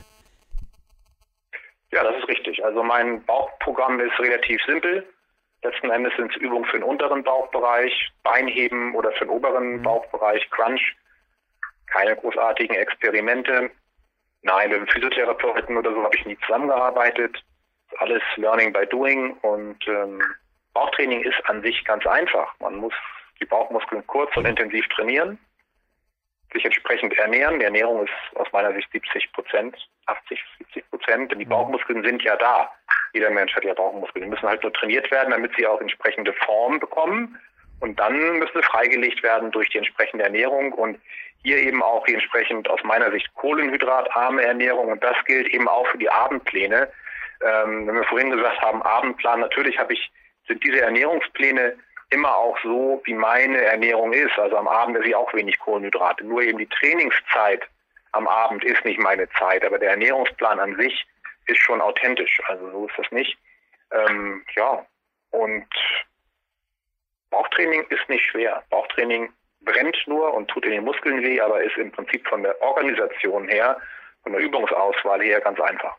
Ja, 1.92 2.02
das 2.02 2.16
ist 2.16 2.28
richtig. 2.28 2.64
Also 2.64 2.82
mein 2.82 3.22
Bauchprogramm 3.24 4.00
ist 4.00 4.18
relativ 4.18 4.60
simpel. 4.66 5.06
Letzten 5.62 5.90
Endes 5.90 6.12
sind 6.16 6.30
es 6.34 6.36
Übungen 6.40 6.64
für 6.64 6.78
den 6.78 6.82
unteren 6.82 7.22
Bauchbereich, 7.22 8.10
Beinheben 8.22 8.94
oder 8.94 9.12
für 9.12 9.26
den 9.26 9.30
oberen 9.30 9.76
mhm. 9.78 9.82
Bauchbereich, 9.82 10.48
Crunch. 10.50 10.96
Keine 11.86 12.16
großartigen 12.16 12.76
Experimente. 12.76 13.70
Nein, 14.42 14.70
mit 14.70 14.78
einem 14.78 14.88
Physiotherapeuten 14.88 15.76
oder 15.76 15.92
so 15.92 16.02
habe 16.02 16.16
ich 16.16 16.26
nie 16.26 16.38
zusammengearbeitet. 16.46 17.42
Alles 17.98 18.22
Learning 18.36 18.72
by 18.72 18.86
Doing 18.86 19.32
und 19.42 19.86
ähm, 19.86 20.20
Bauchtraining 20.72 21.22
ist 21.22 21.40
an 21.44 21.62
sich 21.62 21.84
ganz 21.84 22.06
einfach. 22.06 22.52
Man 22.58 22.76
muss 22.76 22.94
die 23.40 23.44
Bauchmuskeln 23.44 24.06
kurz 24.06 24.36
und 24.36 24.46
intensiv 24.46 24.86
trainieren 24.88 25.38
sich 26.54 26.64
entsprechend 26.64 27.12
ernähren. 27.18 27.58
Die 27.58 27.64
Ernährung 27.64 28.04
ist 28.04 28.36
aus 28.36 28.46
meiner 28.52 28.72
Sicht 28.72 28.90
70 28.92 29.32
Prozent, 29.32 29.76
80, 30.06 30.40
70 30.58 30.90
Prozent, 30.90 31.32
denn 31.32 31.38
die 31.38 31.44
mhm. 31.44 31.50
Bauchmuskeln 31.50 32.02
sind 32.02 32.22
ja 32.22 32.36
da. 32.36 32.70
Jeder 33.12 33.30
Mensch 33.30 33.54
hat 33.54 33.64
ja 33.64 33.74
Bauchmuskeln. 33.74 34.24
Die 34.24 34.30
müssen 34.30 34.48
halt 34.48 34.62
nur 34.62 34.72
trainiert 34.72 35.10
werden, 35.10 35.30
damit 35.30 35.52
sie 35.56 35.66
auch 35.66 35.80
entsprechende 35.80 36.32
Form 36.32 36.80
bekommen. 36.80 37.38
Und 37.80 37.98
dann 37.98 38.38
müssen 38.38 38.56
sie 38.56 38.62
freigelegt 38.62 39.22
werden 39.22 39.50
durch 39.50 39.68
die 39.68 39.78
entsprechende 39.78 40.24
Ernährung 40.24 40.72
und 40.72 40.98
hier 41.44 41.58
eben 41.58 41.82
auch 41.82 42.06
entsprechend 42.06 42.68
aus 42.68 42.82
meiner 42.84 43.10
Sicht 43.10 43.32
kohlenhydratarme 43.34 44.42
Ernährung. 44.42 44.88
Und 44.88 45.04
das 45.04 45.16
gilt 45.26 45.46
eben 45.48 45.68
auch 45.68 45.86
für 45.88 45.98
die 45.98 46.10
Abendpläne. 46.10 46.90
Ähm, 47.42 47.86
wenn 47.86 47.94
wir 47.94 48.04
vorhin 48.04 48.30
gesagt 48.30 48.60
haben, 48.62 48.82
Abendplan, 48.82 49.40
natürlich 49.40 49.78
habe 49.78 49.92
ich, 49.92 50.10
sind 50.48 50.64
diese 50.64 50.80
Ernährungspläne 50.80 51.76
immer 52.10 52.34
auch 52.34 52.58
so, 52.62 53.02
wie 53.04 53.12
meine 53.12 53.60
Ernährung 53.60 54.12
ist. 54.14 54.38
Also 54.38 54.56
am 54.56 54.66
Abend 54.66 54.96
esse 54.96 55.08
ich 55.08 55.14
auch 55.14 55.32
wenig 55.34 55.58
Kohlenhydrate. 55.58 56.24
Nur 56.24 56.42
eben 56.42 56.58
die 56.58 56.68
Trainingszeit 56.68 57.62
am 58.12 58.26
Abend 58.26 58.64
ist 58.64 58.84
nicht 58.84 58.98
meine 58.98 59.28
Zeit, 59.30 59.64
aber 59.64 59.78
der 59.78 59.90
Ernährungsplan 59.90 60.60
an 60.60 60.76
sich 60.76 61.06
ist 61.46 61.60
schon 61.60 61.80
authentisch. 61.82 62.40
Also 62.46 62.70
so 62.70 62.86
ist 62.86 62.98
das 62.98 63.10
nicht. 63.10 63.36
Ähm, 63.90 64.44
ja, 64.56 64.86
und 65.30 65.66
Bauchtraining 67.28 67.84
ist 67.90 68.08
nicht 68.08 68.24
schwer. 68.24 68.62
Bauchtraining 68.70 69.30
brennt 69.64 69.96
nur 70.06 70.34
und 70.34 70.48
tut 70.48 70.64
in 70.64 70.72
den 70.72 70.84
Muskeln 70.84 71.22
weh, 71.22 71.40
aber 71.40 71.62
ist 71.62 71.76
im 71.76 71.90
Prinzip 71.92 72.26
von 72.26 72.42
der 72.42 72.60
Organisation 72.62 73.48
her, 73.48 73.76
von 74.22 74.32
der 74.32 74.40
Übungsauswahl 74.40 75.22
her 75.22 75.40
ganz 75.40 75.60
einfach. 75.60 75.96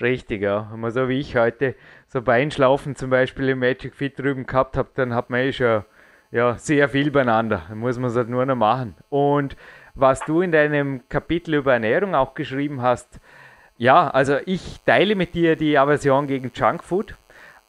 Richtig, 0.00 0.42
ja. 0.42 0.68
Wenn 0.70 0.80
man 0.80 0.90
so 0.90 1.08
wie 1.08 1.18
ich 1.18 1.36
heute 1.36 1.74
so 2.06 2.22
Beinschlaufen 2.22 2.94
zum 2.94 3.10
Beispiel 3.10 3.48
im 3.48 3.58
Magic 3.58 3.94
Fit 3.94 4.18
drüben 4.18 4.46
gehabt 4.46 4.76
habe, 4.76 4.90
dann 4.94 5.14
hat 5.14 5.30
man 5.30 5.40
eh 5.40 5.52
schon 5.52 5.84
ja, 6.30 6.56
sehr 6.56 6.88
viel 6.88 7.10
beieinander. 7.10 7.62
Dann 7.68 7.78
muss 7.78 7.98
man 7.98 8.10
es 8.10 8.16
halt 8.16 8.28
nur 8.28 8.46
noch 8.46 8.54
machen. 8.54 8.94
Und 9.08 9.56
was 9.94 10.20
du 10.20 10.42
in 10.42 10.52
deinem 10.52 11.08
Kapitel 11.08 11.54
über 11.54 11.72
Ernährung 11.72 12.14
auch 12.14 12.34
geschrieben 12.34 12.82
hast, 12.82 13.20
ja, 13.76 14.08
also 14.08 14.36
ich 14.46 14.80
teile 14.84 15.14
mit 15.16 15.34
dir 15.34 15.56
die 15.56 15.76
Aversion 15.76 16.26
gegen 16.26 16.52
Junkfood, 16.54 17.14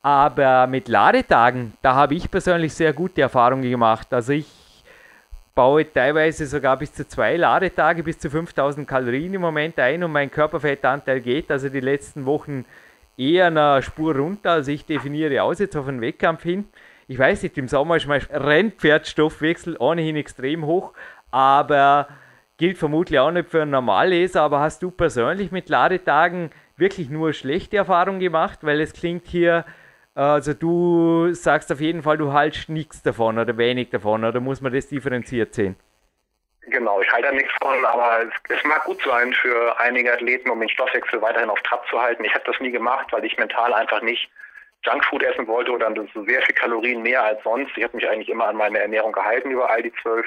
aber 0.02 0.68
mit 0.68 0.90
Ladetagen, 0.90 1.74
da 1.82 1.96
habe 1.96 2.16
ich 2.16 2.30
persönlich 2.30 2.74
sehr 2.74 2.94
gute 2.94 3.22
Erfahrungen 3.22 3.70
gemacht. 3.70 4.14
Also 4.14 4.34
ich 4.34 4.61
baue 5.62 5.86
teilweise 5.94 6.48
sogar 6.48 6.76
bis 6.76 6.92
zu 6.92 7.08
zwei 7.08 7.38
Ladetage, 7.38 8.02
bis 8.02 8.18
zu 8.18 8.32
5000 8.32 8.88
Kalorien 8.88 9.36
im 9.36 9.42
Moment 9.42 9.78
ein 9.78 10.04
und 10.04 10.12
mein 10.12 10.32
Körperfettanteil 10.32 11.22
geht 11.22 11.52
also 11.52 11.70
die 11.70 11.82
letzten 11.82 12.26
Wochen 12.26 12.66
eher 13.16 13.46
eine 13.46 13.84
Spur 13.84 14.16
runter. 14.16 14.54
Also 14.54 14.72
ich 14.72 14.88
definiere 14.88 15.44
aus 15.44 15.60
jetzt 15.60 15.78
auf 15.78 15.88
einen 15.88 16.02
Wettkampf 16.02 16.42
hin. 16.42 16.66
Ich 17.08 17.20
weiß 17.20 17.44
nicht, 17.44 17.60
im 17.60 17.68
Sommer 17.68 17.98
ist 17.98 18.08
mein 18.08 18.22
Rennpferdstoffwechsel 18.22 19.78
ohnehin 19.78 20.16
extrem 20.16 20.66
hoch, 20.66 20.94
aber 21.30 22.08
gilt 22.58 22.80
vermutlich 22.80 23.20
auch 23.20 23.30
nicht 23.30 23.50
für 23.50 23.62
einen 23.62 23.70
Normalleser. 23.70 24.42
Aber 24.42 24.62
hast 24.62 24.82
du 24.82 24.90
persönlich 24.90 25.52
mit 25.52 25.70
Ladetagen 25.70 26.50
wirklich 26.76 27.12
nur 27.12 27.34
schlechte 27.34 27.78
Erfahrungen 27.78 28.20
gemacht? 28.20 28.64
Weil 28.64 28.82
es 28.82 28.94
klingt 28.94 29.28
hier, 29.28 29.66
also 30.16 30.54
du 30.54 31.34
sagst 31.34 31.72
auf 31.72 31.80
jeden 31.80 32.04
Fall, 32.04 32.18
du 32.18 32.34
haltst 32.34 32.70
nichts 32.70 33.02
davon 33.02 33.40
oder 33.40 33.58
wenig 33.58 33.90
davon, 33.90 34.24
oder 34.24 34.40
muss 34.40 34.62
man 34.62 34.74
das 34.74 34.88
differenziert 34.88 35.54
sehen? 35.54 35.76
Genau, 36.68 37.02
ich 37.02 37.12
halte 37.12 37.28
da 37.28 37.34
nichts 37.34 37.52
von, 37.62 37.84
aber 37.84 38.24
es, 38.24 38.58
es, 38.58 38.64
mag 38.64 38.84
gut 38.86 39.02
sein 39.04 39.34
für 39.34 39.80
einige 39.80 40.14
Athleten, 40.14 40.50
um 40.50 40.60
den 40.60 40.70
Stoffwechsel 40.70 41.22
weiterhin 41.22 41.50
auf 41.50 41.62
Trab 41.64 41.86
zu 41.88 42.00
halten. 42.00 42.24
Ich 42.24 42.34
habe 42.34 42.44
das 42.46 42.60
nie 42.60 42.72
gemacht, 42.72 43.08
weil 43.12 43.26
ich 43.26 43.38
mental 43.38 43.74
einfach 43.74 44.02
nicht 44.02 44.30
Junkfood 44.84 45.24
essen 45.24 45.48
wollte 45.48 45.72
oder 45.72 45.92
so 46.14 46.24
sehr 46.26 46.42
viel 46.44 46.56
Kalorien 46.56 47.02
mehr 47.02 47.24
als 47.24 47.44
sonst. 47.44 47.72
Ich 47.76 47.84
habe 47.84 47.96
mich 47.96 48.08
eigentlich 48.08 48.30
immer 48.30 48.48
an 48.48 48.56
meine 48.56 48.80
Ernährung 48.80 49.12
gehalten 49.12 49.52
über 49.52 49.70
all 49.70 49.82
die 49.82 49.94
zwölf 50.02 50.26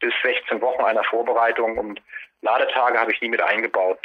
bis 0.00 0.12
16 0.22 0.60
Wochen 0.60 0.82
einer 0.82 1.04
Vorbereitung 1.04 1.78
und 1.78 2.00
Ladetage 2.42 2.98
habe 2.98 3.12
ich 3.12 3.20
nie 3.20 3.28
mit 3.28 3.42
eingebaut. 3.42 4.00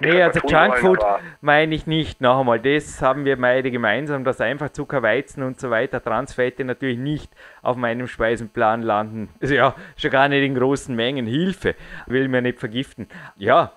Nee, 0.00 0.22
also 0.22 0.40
Junkfood 0.46 1.00
meine 1.40 1.74
ich 1.74 1.86
nicht. 1.86 2.20
Noch 2.20 2.40
einmal, 2.40 2.60
das 2.60 3.02
haben 3.02 3.24
wir 3.24 3.36
beide 3.36 3.70
gemeinsam, 3.70 4.22
dass 4.22 4.40
einfach 4.40 4.70
Zucker, 4.70 5.02
Weizen 5.02 5.42
und 5.42 5.58
so 5.58 5.70
weiter, 5.70 6.02
Transfette 6.02 6.64
natürlich 6.64 6.98
nicht 6.98 7.32
auf 7.62 7.76
meinem 7.76 8.06
Speisenplan 8.06 8.82
landen. 8.82 9.28
Also 9.40 9.54
ja, 9.54 9.74
schon 9.96 10.10
gar 10.10 10.28
nicht 10.28 10.44
in 10.44 10.54
großen 10.54 10.94
Mengen. 10.94 11.26
Hilfe, 11.26 11.74
will 12.06 12.28
mir 12.28 12.42
nicht 12.42 12.60
vergiften. 12.60 13.08
Ja, 13.36 13.72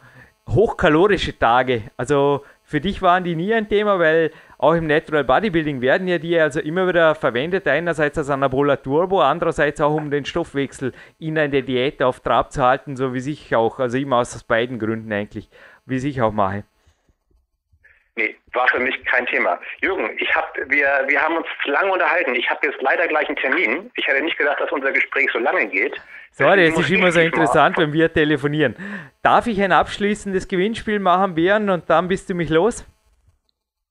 hochkalorische 0.49 1.38
Tage. 1.38 1.84
Also 1.97 2.43
für 2.63 2.81
dich 2.81 3.01
waren 3.01 3.23
die 3.23 3.36
nie 3.36 3.53
ein 3.53 3.69
Thema, 3.69 3.99
weil 3.99 4.31
auch 4.57 4.73
im 4.73 4.88
Natural 4.88 5.23
Bodybuilding 5.23 5.81
werden 5.81 6.07
ja 6.07 6.19
die 6.19 6.39
also 6.39 6.60
immer 6.60 6.88
wieder 6.88 7.15
verwendet, 7.15 7.67
einerseits 7.67 8.17
als 8.17 8.29
Anabola 8.29 8.75
Turbo, 8.77 9.21
andererseits 9.21 9.81
auch 9.81 9.93
um 9.93 10.12
den 10.12 10.23
Stoffwechsel 10.23 10.93
in 11.19 11.38
einer 11.38 11.62
Diät 11.62 12.01
auf 12.03 12.19
Trab 12.19 12.51
zu 12.51 12.62
halten, 12.62 12.95
so 12.95 13.13
wie 13.13 13.31
ich 13.31 13.55
auch, 13.55 13.79
also 13.79 13.97
immer 13.97 14.17
aus 14.17 14.43
beiden 14.43 14.77
Gründen 14.77 15.12
eigentlich 15.12 15.49
wie 15.86 16.08
ich 16.08 16.22
auch 16.22 16.32
mache. 16.32 16.63
Nee, 18.15 18.36
war 18.54 18.67
für 18.67 18.80
mich 18.80 19.04
kein 19.06 19.26
Thema. 19.26 19.60
Jürgen, 19.82 20.10
ich 20.17 20.36
hab, 20.36 20.54
wir, 20.67 21.04
wir 21.08 21.22
haben 21.22 21.38
uns 21.38 21.48
lange 21.65 21.91
unterhalten. 21.91 22.36
Ich 22.36 22.50
habe 22.50 22.67
jetzt 22.67 22.82
leider 22.82 23.08
gleich 23.08 23.28
einen 23.28 23.38
Termin. 23.38 23.89
Ich 23.96 24.06
hätte 24.06 24.22
nicht 24.22 24.38
gedacht, 24.38 24.60
dass 24.60 24.72
unser 24.72 24.91
Gespräch 24.91 25.30
so 25.32 25.39
lange 25.39 25.67
geht. 25.67 25.96
Sorry, 26.32 26.65
es 26.65 26.78
ist 26.78 26.89
immer 26.89 27.12
so 27.12 27.22
interessant, 27.22 27.78
wenn 27.78 27.94
wir 27.94 28.12
telefonieren. 28.12 28.76
Darf 29.22 29.48
ich 29.48 29.62
ein 29.62 29.72
abschließendes 29.72 30.48
Gewinnspiel 30.48 31.00
machen, 31.00 31.36
Bären, 31.36 31.70
und 31.70 31.89
dann 31.89 32.10
bist 32.10 32.30
du 32.30 32.36
mich 32.36 32.50
los? 32.50 32.86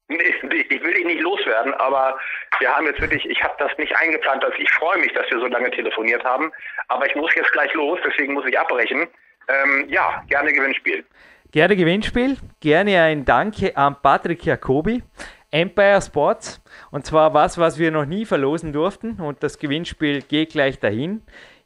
Nee, 0.09 0.35
ich 0.68 0.83
will 0.83 0.92
dich 0.92 1.05
nicht 1.05 1.20
loswerden, 1.20 1.72
aber 1.74 2.18
wir 2.59 2.68
haben 2.68 2.87
jetzt 2.87 3.00
wirklich, 3.00 3.24
ich 3.26 3.42
habe 3.44 3.55
das 3.59 3.70
nicht 3.79 3.94
eingeplant, 3.96 4.42
dass 4.42 4.53
ich 4.59 4.68
freue 4.72 4.98
mich, 4.98 5.12
dass 5.12 5.31
wir 5.31 5.38
so 5.38 5.46
lange 5.46 5.70
telefoniert 5.70 6.24
haben, 6.24 6.50
aber 6.88 7.07
ich 7.07 7.14
muss 7.14 7.33
jetzt 7.37 7.53
gleich 7.53 7.72
los, 7.74 7.98
deswegen 8.05 8.35
muss 8.35 8.44
ich 8.46 8.59
abbrechen. 8.59 9.07
Ähm, 9.48 9.87
ja, 9.88 10.22
gerne 10.29 10.53
Gewinnspiel. 10.53 11.05
Gerne 11.52 11.74
Gewinnspiel, 11.74 12.36
gerne 12.60 13.02
ein 13.02 13.24
Danke 13.24 13.76
an 13.76 13.96
Patrick 14.00 14.44
Jacobi, 14.44 15.02
Empire 15.50 16.00
Sports. 16.00 16.62
Und 16.92 17.04
zwar 17.04 17.34
was, 17.34 17.58
was 17.58 17.76
wir 17.76 17.90
noch 17.90 18.04
nie 18.04 18.24
verlosen 18.24 18.72
durften. 18.72 19.14
Und 19.20 19.42
das 19.42 19.58
Gewinnspiel 19.58 20.22
geht 20.22 20.50
gleich 20.50 20.78
dahin. 20.78 21.22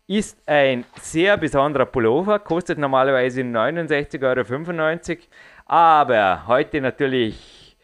Ist 0.06 0.38
ein 0.48 0.86
sehr 1.02 1.36
besonderer 1.36 1.84
Pullover, 1.84 2.38
kostet 2.38 2.78
normalerweise 2.78 3.42
69,95 3.42 5.10
Euro. 5.10 5.18
Aber 5.66 6.46
heute 6.46 6.80
natürlich 6.80 7.76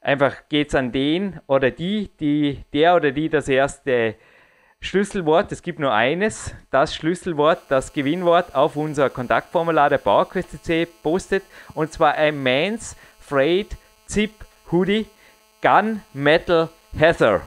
einfach 0.00 0.48
geht 0.48 0.68
es 0.68 0.74
an 0.74 0.90
den 0.90 1.38
oder 1.48 1.70
die, 1.70 2.10
die, 2.18 2.64
der 2.72 2.96
oder 2.96 3.10
die 3.10 3.28
das 3.28 3.46
erste 3.46 4.14
Schlüsselwort, 4.84 5.52
es 5.52 5.62
gibt 5.62 5.78
nur 5.78 5.92
eines, 5.92 6.52
das 6.72 6.92
Schlüsselwort, 6.92 7.60
das 7.68 7.92
Gewinnwort 7.92 8.52
auf 8.52 8.74
unser 8.74 9.10
Kontaktformular 9.10 9.88
der 9.88 9.98
PowerQuest.cc 9.98 10.88
postet 11.04 11.44
und 11.74 11.92
zwar 11.92 12.14
ein 12.14 12.42
Mans 12.42 12.96
Freight 13.20 13.76
Zip 14.06 14.32
Hoodie 14.72 15.06
Gun 15.62 16.02
Metal 16.12 16.68
Heather. 16.98 17.42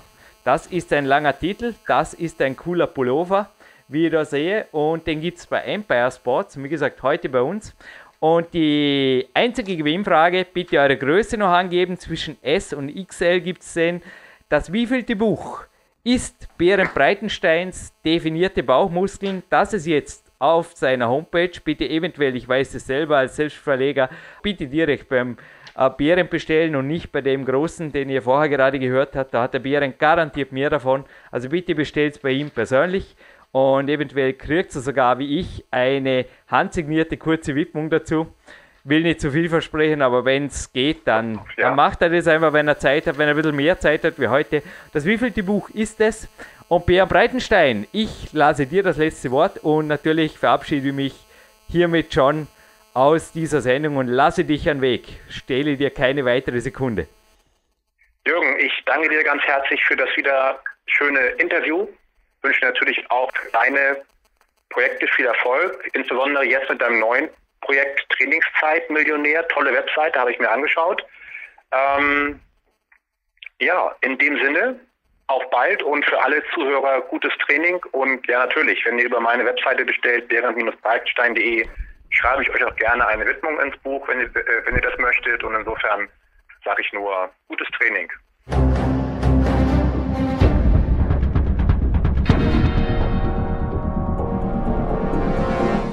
Das 0.45 0.67
ist 0.67 0.93
ein 0.93 1.03
langer 1.03 1.37
Titel, 1.37 1.75
das 1.85 2.13
ist 2.13 2.41
ein 2.41 2.55
cooler 2.55 2.87
Pullover, 2.87 3.49
wie 3.89 4.05
ich 4.05 4.13
da 4.13 4.23
sehe 4.23 4.67
und 4.71 5.05
den 5.05 5.19
gibt 5.19 5.37
es 5.37 5.45
bei 5.45 5.59
Empire 5.59 6.11
Sports, 6.11 6.57
wie 6.57 6.69
gesagt 6.69 7.03
heute 7.03 7.27
bei 7.27 7.41
uns. 7.41 7.75
Und 8.21 8.53
die 8.53 9.27
einzige 9.33 9.75
Gewinnfrage, 9.75 10.47
bitte 10.51 10.79
eure 10.79 10.95
Größe 10.95 11.35
noch 11.35 11.51
angeben, 11.51 11.99
zwischen 11.99 12.41
S 12.41 12.71
und 12.71 12.95
XL 12.95 13.41
gibt 13.41 13.61
es 13.61 13.73
den. 13.73 14.01
Das 14.47 14.71
wievielte 14.71 15.17
Buch 15.17 15.65
ist 16.05 16.47
Bären 16.59 16.87
Breitensteins 16.93 17.91
definierte 18.05 18.61
Bauchmuskeln, 18.61 19.41
dass 19.49 19.73
es 19.73 19.87
jetzt 19.87 20.31
auf 20.37 20.73
seiner 20.75 21.09
Homepage, 21.09 21.49
bitte 21.63 21.89
eventuell, 21.89 22.35
ich 22.35 22.47
weiß 22.47 22.75
es 22.75 22.85
selber 22.85 23.17
als 23.17 23.37
Selbstverleger, 23.37 24.09
bitte 24.43 24.67
direkt 24.67 25.09
beim 25.09 25.35
äh, 25.75 25.89
Bären 25.89 26.29
bestellen 26.29 26.75
und 26.75 26.85
nicht 26.85 27.11
bei 27.11 27.21
dem 27.21 27.43
großen, 27.43 27.91
den 27.91 28.11
ihr 28.11 28.21
vorher 28.21 28.49
gerade 28.49 28.77
gehört 28.77 29.15
habt. 29.15 29.33
Da 29.33 29.41
hat 29.41 29.55
der 29.55 29.59
Bären 29.59 29.95
garantiert 29.97 30.51
mehr 30.51 30.69
davon. 30.69 31.05
Also 31.31 31.49
bitte 31.49 31.73
bestellt 31.73 32.13
es 32.13 32.19
bei 32.19 32.29
ihm 32.29 32.51
persönlich 32.51 33.15
und 33.51 33.89
eventuell 33.89 34.33
kriegt 34.33 34.75
ihr 34.75 34.81
sogar 34.81 35.17
wie 35.17 35.39
ich 35.39 35.65
eine 35.71 36.25
handsignierte 36.47 37.17
kurze 37.17 37.55
Widmung 37.55 37.89
dazu 37.89 38.27
will 38.85 39.01
nicht 39.01 39.19
zu 39.19 39.31
viel 39.31 39.49
versprechen, 39.49 40.01
aber 40.01 40.23
wenn 40.25 40.45
es 40.45 40.71
geht, 40.71 41.07
dann, 41.07 41.35
ja. 41.57 41.69
dann, 41.69 41.75
macht 41.75 42.01
er 42.01 42.09
das 42.09 42.27
einfach, 42.27 42.53
wenn 42.53 42.67
er 42.67 42.77
Zeit 42.77 43.07
hat, 43.07 43.17
wenn 43.17 43.27
er 43.27 43.33
ein 43.33 43.37
bisschen 43.37 43.55
mehr 43.55 43.79
Zeit 43.79 44.03
hat 44.03 44.19
wie 44.19 44.27
heute. 44.27 44.61
Das 44.93 45.05
wievielte 45.05 45.43
Buch 45.43 45.69
ist 45.71 45.99
es? 45.99 46.29
Und 46.67 46.85
Bär 46.85 47.05
Breitenstein, 47.05 47.87
ich 47.91 48.31
lasse 48.31 48.67
dir 48.67 48.83
das 48.83 48.97
letzte 48.97 49.31
Wort 49.31 49.57
und 49.63 49.87
natürlich 49.87 50.37
verabschiede 50.37 50.93
mich 50.93 51.13
hiermit 51.67 52.13
schon 52.13 52.47
aus 52.93 53.31
dieser 53.31 53.61
Sendung 53.61 53.97
und 53.97 54.07
lasse 54.07 54.45
dich 54.45 54.69
an 54.69 54.81
Weg. 54.81 55.07
Stehle 55.29 55.77
dir 55.77 55.89
keine 55.89 56.23
weitere 56.23 56.61
Sekunde. 56.61 57.07
Jürgen, 58.25 58.59
ich 58.59 58.71
danke 58.85 59.09
dir 59.09 59.23
ganz 59.23 59.43
herzlich 59.43 59.83
für 59.83 59.95
das 59.95 60.09
wieder 60.15 60.59
schöne 60.85 61.19
Interview. 61.37 61.87
Wünsche 62.41 62.65
natürlich 62.65 63.03
auch 63.09 63.31
deine 63.51 64.03
Projekte 64.69 65.07
viel 65.07 65.25
Erfolg, 65.25 65.89
insbesondere 65.93 66.45
jetzt 66.45 66.69
mit 66.69 66.81
deinem 66.81 66.99
neuen 66.99 67.29
Projekt 67.65 68.07
Trainingszeit 68.09 68.89
Millionär, 68.89 69.47
tolle 69.49 69.73
Webseite, 69.73 70.19
habe 70.19 70.31
ich 70.31 70.39
mir 70.39 70.49
angeschaut. 70.49 71.05
Ähm, 71.71 72.39
ja, 73.59 73.95
in 74.01 74.17
dem 74.17 74.37
Sinne, 74.37 74.79
auf 75.27 75.49
bald 75.49 75.81
und 75.81 76.05
für 76.05 76.21
alle 76.21 76.43
Zuhörer 76.53 77.01
gutes 77.01 77.33
Training 77.45 77.81
und 77.91 78.25
ja 78.27 78.39
natürlich, 78.39 78.85
wenn 78.85 78.99
ihr 78.99 79.05
über 79.05 79.19
meine 79.19 79.45
Webseite 79.45 79.83
bestellt, 79.83 80.31
deren-breitenstein.de, 80.31 81.67
schreibe 82.09 82.43
ich 82.43 82.49
euch 82.51 82.63
auch 82.63 82.75
gerne 82.75 83.05
eine 83.07 83.25
Widmung 83.25 83.59
ins 83.59 83.77
Buch, 83.77 84.07
wenn 84.07 84.19
ihr, 84.19 84.27
äh, 84.35 84.65
wenn 84.65 84.75
ihr 84.75 84.81
das 84.81 84.97
möchtet 84.99 85.43
und 85.43 85.55
insofern 85.55 86.07
sage 86.63 86.81
ich 86.81 86.93
nur 86.93 87.29
gutes 87.47 87.67
Training. 87.77 88.11